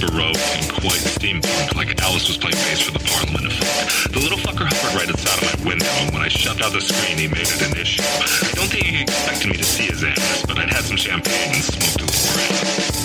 baroque 0.00 0.36
and 0.58 0.70
quite 0.70 1.00
steampunk, 1.00 1.74
like 1.74 2.00
Alice 2.02 2.28
was 2.28 2.36
playing 2.36 2.56
bass 2.66 2.80
for 2.80 2.92
the 2.92 2.98
Parliament 3.04 3.46
of 3.46 3.52
Folk. 3.52 4.12
The 4.12 4.20
little 4.20 4.38
fucker 4.38 4.66
hovered 4.66 4.94
right 4.96 5.08
outside 5.08 5.42
of 5.42 5.64
my 5.64 5.70
window, 5.70 5.90
and 6.00 6.12
when 6.12 6.22
I 6.22 6.28
shoved 6.28 6.62
out 6.62 6.72
the 6.72 6.80
screen, 6.80 7.18
he 7.18 7.28
made 7.28 7.46
it 7.46 7.62
an 7.62 7.76
issue. 7.76 8.02
I 8.02 8.52
don't 8.54 8.68
think 8.68 8.86
he 8.86 9.02
expected 9.02 9.50
me 9.50 9.56
to 9.56 9.64
see 9.64 9.84
his 9.84 10.04
ass, 10.04 10.44
but 10.46 10.58
I'd 10.58 10.70
had 10.70 10.84
some 10.84 10.96
champagne 10.96 11.54
and 11.54 11.64
smoked 11.64 12.00
a 12.00 12.04
little 12.04 12.32
grass. 12.34 13.04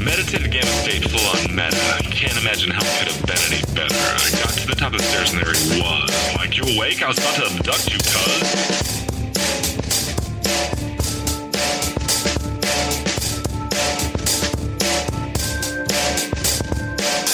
Meditative 0.00 0.50
gamma 0.50 0.72
state 0.82 1.04
full 1.08 1.26
on 1.36 1.54
meta. 1.54 1.76
Can't 2.10 2.36
imagine 2.40 2.70
how 2.70 2.82
it 2.82 2.92
could 2.98 3.08
have 3.12 3.26
been 3.26 3.42
any 3.52 3.62
better. 3.74 3.94
I 3.94 4.30
got 4.42 4.52
to 4.54 4.66
the 4.66 4.74
top 4.76 4.92
of 4.92 4.98
the 4.98 5.04
stairs 5.04 5.32
and 5.32 5.40
there 5.40 5.52
awake? 6.80 7.02
I 7.02 7.08
was 7.08 7.18
about 7.18 7.34
to 7.36 7.44
abduct 7.44 7.92
you, 7.92 7.98
cuz. 7.98 8.40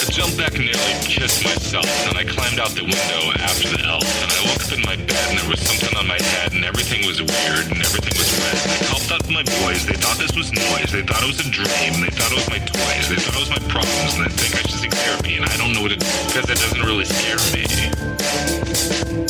I 0.02 0.10
jumped 0.10 0.36
back 0.36 0.54
and 0.54 0.66
nearly 0.66 0.94
kissed 1.06 1.44
myself, 1.44 1.86
and 2.08 2.18
I 2.18 2.24
climbed 2.24 2.58
out 2.58 2.70
the 2.74 2.82
window 2.82 3.22
after 3.38 3.68
the 3.70 3.86
elf, 3.86 4.02
and 4.22 4.32
I 4.34 4.40
woke 4.50 4.66
up 4.66 4.72
in 4.74 4.82
my 4.82 4.96
bed 4.96 5.26
and 5.30 5.38
there 5.38 5.48
was 5.48 5.60
something 5.60 5.94
on 5.96 6.06
my 6.08 6.18
head, 6.18 6.52
and 6.52 6.64
everything 6.64 7.06
was 7.06 7.22
weird, 7.22 7.70
and 7.70 7.78
everything 7.78 8.18
was 8.18 8.26
red. 8.42 8.58
And 8.66 8.72
I 8.74 8.78
called 8.90 9.12
out 9.14 9.30
my 9.30 9.46
boys, 9.62 9.86
they 9.86 9.94
thought 9.94 10.18
this 10.18 10.34
was 10.34 10.50
noise, 10.50 10.90
they 10.90 11.02
thought 11.06 11.22
it 11.22 11.30
was 11.30 11.38
a 11.38 11.50
dream, 11.50 12.02
they 12.02 12.10
thought 12.10 12.32
it 12.34 12.38
was 12.42 12.50
my 12.50 12.58
toys, 12.58 13.06
they 13.06 13.20
thought 13.22 13.38
it 13.38 13.44
was 13.46 13.50
my 13.54 13.62
problems, 13.70 14.18
and 14.18 14.26
they 14.26 14.34
think 14.34 14.58
I 14.58 14.66
should 14.66 14.80
seek 14.82 14.94
therapy, 15.06 15.36
and 15.36 15.46
I 15.46 15.54
don't 15.56 15.70
know 15.72 15.82
what 15.82 15.92
it 15.92 16.02
is, 16.02 16.10
because 16.26 16.50
it 16.50 16.58
doesn't 16.58 16.82
really 16.82 17.06
scare 17.06 17.38
me. 17.54 19.25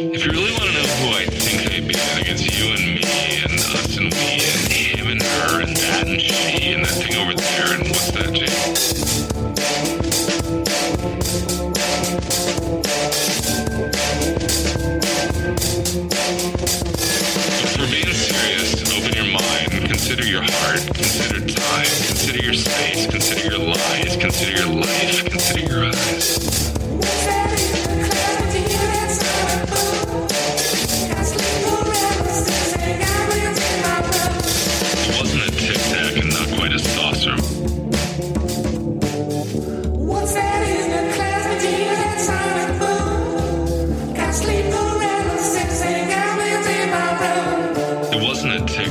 If 0.00 0.24
you 0.24 0.30
really 0.30 0.52
want 0.52 0.62
to 0.62 0.72
know 0.74 0.86
who 0.86 1.08
I 1.10 1.24
think 1.26 1.72
I 1.72 1.80
beat, 1.80 1.96
I 1.96 2.22
think 2.22 2.28
it's 2.28 2.46
you 2.46 2.70
and 2.70 2.94
me 2.94 3.02
and 3.42 3.58
us 3.74 3.96
and 3.96 4.14
we 4.14 4.38
and 4.46 4.72
him 4.72 5.08
and 5.08 5.20
her 5.20 5.60
and 5.60 5.76
that 5.76 6.06
and 6.06 6.20
she 6.20 6.72
and 6.72 6.84
that 6.84 6.92
thing 6.92 7.16
over 7.16 7.34
there 7.34 7.74
and 7.74 7.82
what's 7.88 8.12
that, 8.12 8.32
Jay? 8.32 8.77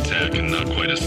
Wasn't 0.10 0.22
a 0.22 0.30
tic 0.30 0.32
tac 0.32 0.40
and 0.40 0.52
not 0.52 0.66
quite 0.74 0.90
a 0.90 1.07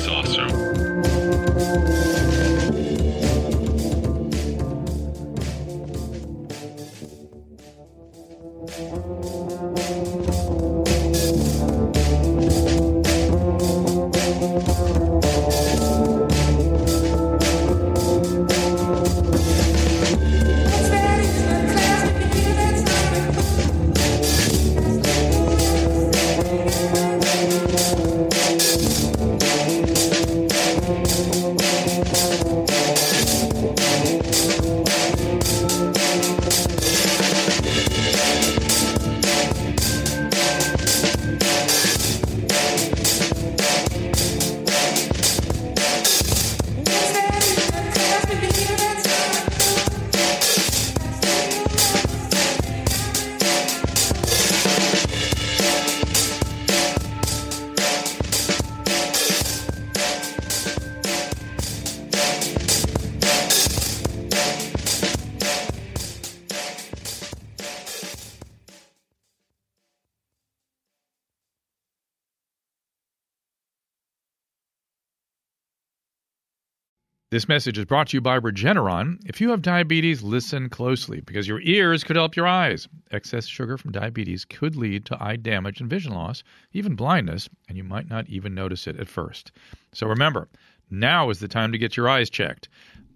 This 77.31 77.47
message 77.47 77.79
is 77.79 77.85
brought 77.85 78.09
to 78.09 78.17
you 78.17 78.21
by 78.21 78.41
Regeneron. 78.41 79.21
If 79.25 79.41
you 79.41 79.51
have 79.51 79.63
diabetes, 79.63 80.21
listen 80.21 80.69
closely 80.69 81.21
because 81.21 81.47
your 81.47 81.61
ears 81.61 82.03
could 82.03 82.17
help 82.17 82.35
your 82.35 82.49
eyes. 82.49 82.89
Excess 83.13 83.47
sugar 83.47 83.79
from 83.79 83.93
diabetes 83.93 84.45
could 84.45 84.75
lead 84.75 85.05
to 85.05 85.23
eye 85.23 85.37
damage 85.37 85.81
and 85.81 85.89
vision 85.89 86.13
loss, 86.13 86.43
even 86.73 86.97
blindness, 86.97 87.49
and 87.69 87.79
you 87.79 87.85
might 87.85 88.11
not 88.11 88.29
even 88.29 88.53
notice 88.53 88.89
it 88.89 88.97
at 88.97 89.07
first. 89.07 89.53
So 89.93 90.09
remember, 90.09 90.49
now 90.91 91.31
is 91.31 91.39
the 91.39 91.47
time 91.47 91.71
to 91.71 91.79
get 91.79 91.97
your 91.97 92.09
eyes 92.09 92.31
checked. 92.31 92.69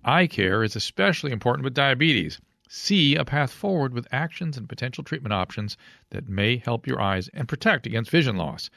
Eye 0.05 0.29
care 0.29 0.63
is 0.63 0.77
especially 0.77 1.33
important 1.33 1.65
with 1.65 1.75
diabetes. 1.75 2.41
See 2.69 3.17
a 3.17 3.25
path 3.25 3.51
forward 3.51 3.93
with 3.93 4.07
actions 4.13 4.57
and 4.57 4.69
potential 4.69 5.03
treatment 5.03 5.33
options 5.33 5.77
that 6.11 6.29
may 6.29 6.59
help 6.59 6.87
your 6.87 7.01
eyes 7.01 7.27
and 7.35 7.49
protect 7.49 7.85
against 7.85 8.13
vision 8.13 8.37
loss. 8.37 8.71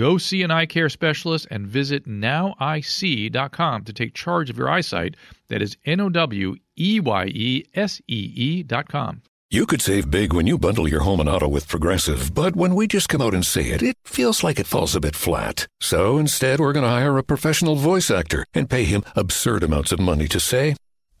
Go 0.00 0.16
see 0.16 0.42
an 0.42 0.50
eye 0.50 0.64
care 0.64 0.88
specialist 0.88 1.46
and 1.50 1.66
visit 1.66 2.08
noweyesee.com 2.08 3.84
to 3.84 3.92
take 3.92 4.14
charge 4.14 4.48
of 4.48 4.56
your 4.56 4.70
eyesight. 4.70 5.14
That 5.48 5.60
is 5.60 5.76
N 5.84 6.00
O 6.00 6.08
W 6.08 6.56
E 6.78 7.00
Y 7.00 7.26
E 7.26 7.64
S 7.74 8.00
E 8.08 8.32
E.com. 8.34 9.20
You 9.50 9.66
could 9.66 9.82
save 9.82 10.10
big 10.10 10.32
when 10.32 10.46
you 10.46 10.56
bundle 10.56 10.88
your 10.88 11.00
home 11.00 11.20
and 11.20 11.28
auto 11.28 11.48
with 11.48 11.68
Progressive, 11.68 12.32
but 12.32 12.56
when 12.56 12.74
we 12.76 12.86
just 12.86 13.10
come 13.10 13.20
out 13.20 13.34
and 13.34 13.44
say 13.44 13.72
it, 13.72 13.82
it 13.82 13.96
feels 14.06 14.42
like 14.42 14.58
it 14.58 14.66
falls 14.66 14.96
a 14.96 15.00
bit 15.00 15.14
flat. 15.14 15.66
So 15.82 16.16
instead, 16.16 16.60
we're 16.60 16.72
going 16.72 16.84
to 16.84 16.88
hire 16.88 17.18
a 17.18 17.22
professional 17.22 17.76
voice 17.76 18.10
actor 18.10 18.46
and 18.54 18.70
pay 18.70 18.84
him 18.84 19.04
absurd 19.14 19.62
amounts 19.62 19.92
of 19.92 20.00
money 20.00 20.28
to 20.28 20.40
say, 20.40 20.76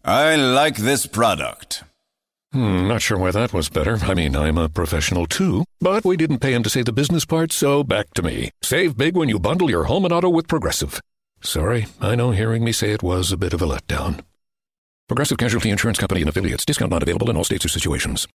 I 0.06 0.36
like 0.36 0.76
this 0.76 1.04
product. 1.04 1.84
Hmm, 2.52 2.88
not 2.88 3.00
sure 3.00 3.16
why 3.16 3.30
that 3.30 3.52
was 3.52 3.68
better. 3.68 3.98
I 4.02 4.14
mean, 4.14 4.34
I'm 4.34 4.58
a 4.58 4.68
professional 4.68 5.26
too. 5.26 5.64
But 5.80 6.04
we 6.04 6.16
didn't 6.16 6.40
pay 6.40 6.52
him 6.52 6.64
to 6.64 6.70
say 6.70 6.82
the 6.82 6.92
business 6.92 7.24
part, 7.24 7.52
so 7.52 7.84
back 7.84 8.12
to 8.14 8.22
me. 8.22 8.50
Save 8.62 8.96
big 8.96 9.16
when 9.16 9.28
you 9.28 9.38
bundle 9.38 9.70
your 9.70 9.84
home 9.84 10.04
and 10.04 10.12
auto 10.12 10.28
with 10.28 10.48
Progressive. 10.48 11.00
Sorry, 11.42 11.86
I 12.00 12.16
know 12.16 12.32
hearing 12.32 12.64
me 12.64 12.72
say 12.72 12.90
it 12.90 13.04
was 13.04 13.30
a 13.30 13.36
bit 13.36 13.54
of 13.54 13.62
a 13.62 13.66
letdown. 13.66 14.20
Progressive 15.08 15.38
Casualty 15.38 15.70
Insurance 15.70 15.98
Company 15.98 16.20
and 16.22 16.28
affiliates. 16.28 16.64
Discount 16.64 16.90
not 16.90 17.02
available 17.02 17.30
in 17.30 17.36
all 17.36 17.44
states 17.44 17.64
or 17.64 17.68
situations. 17.68 18.26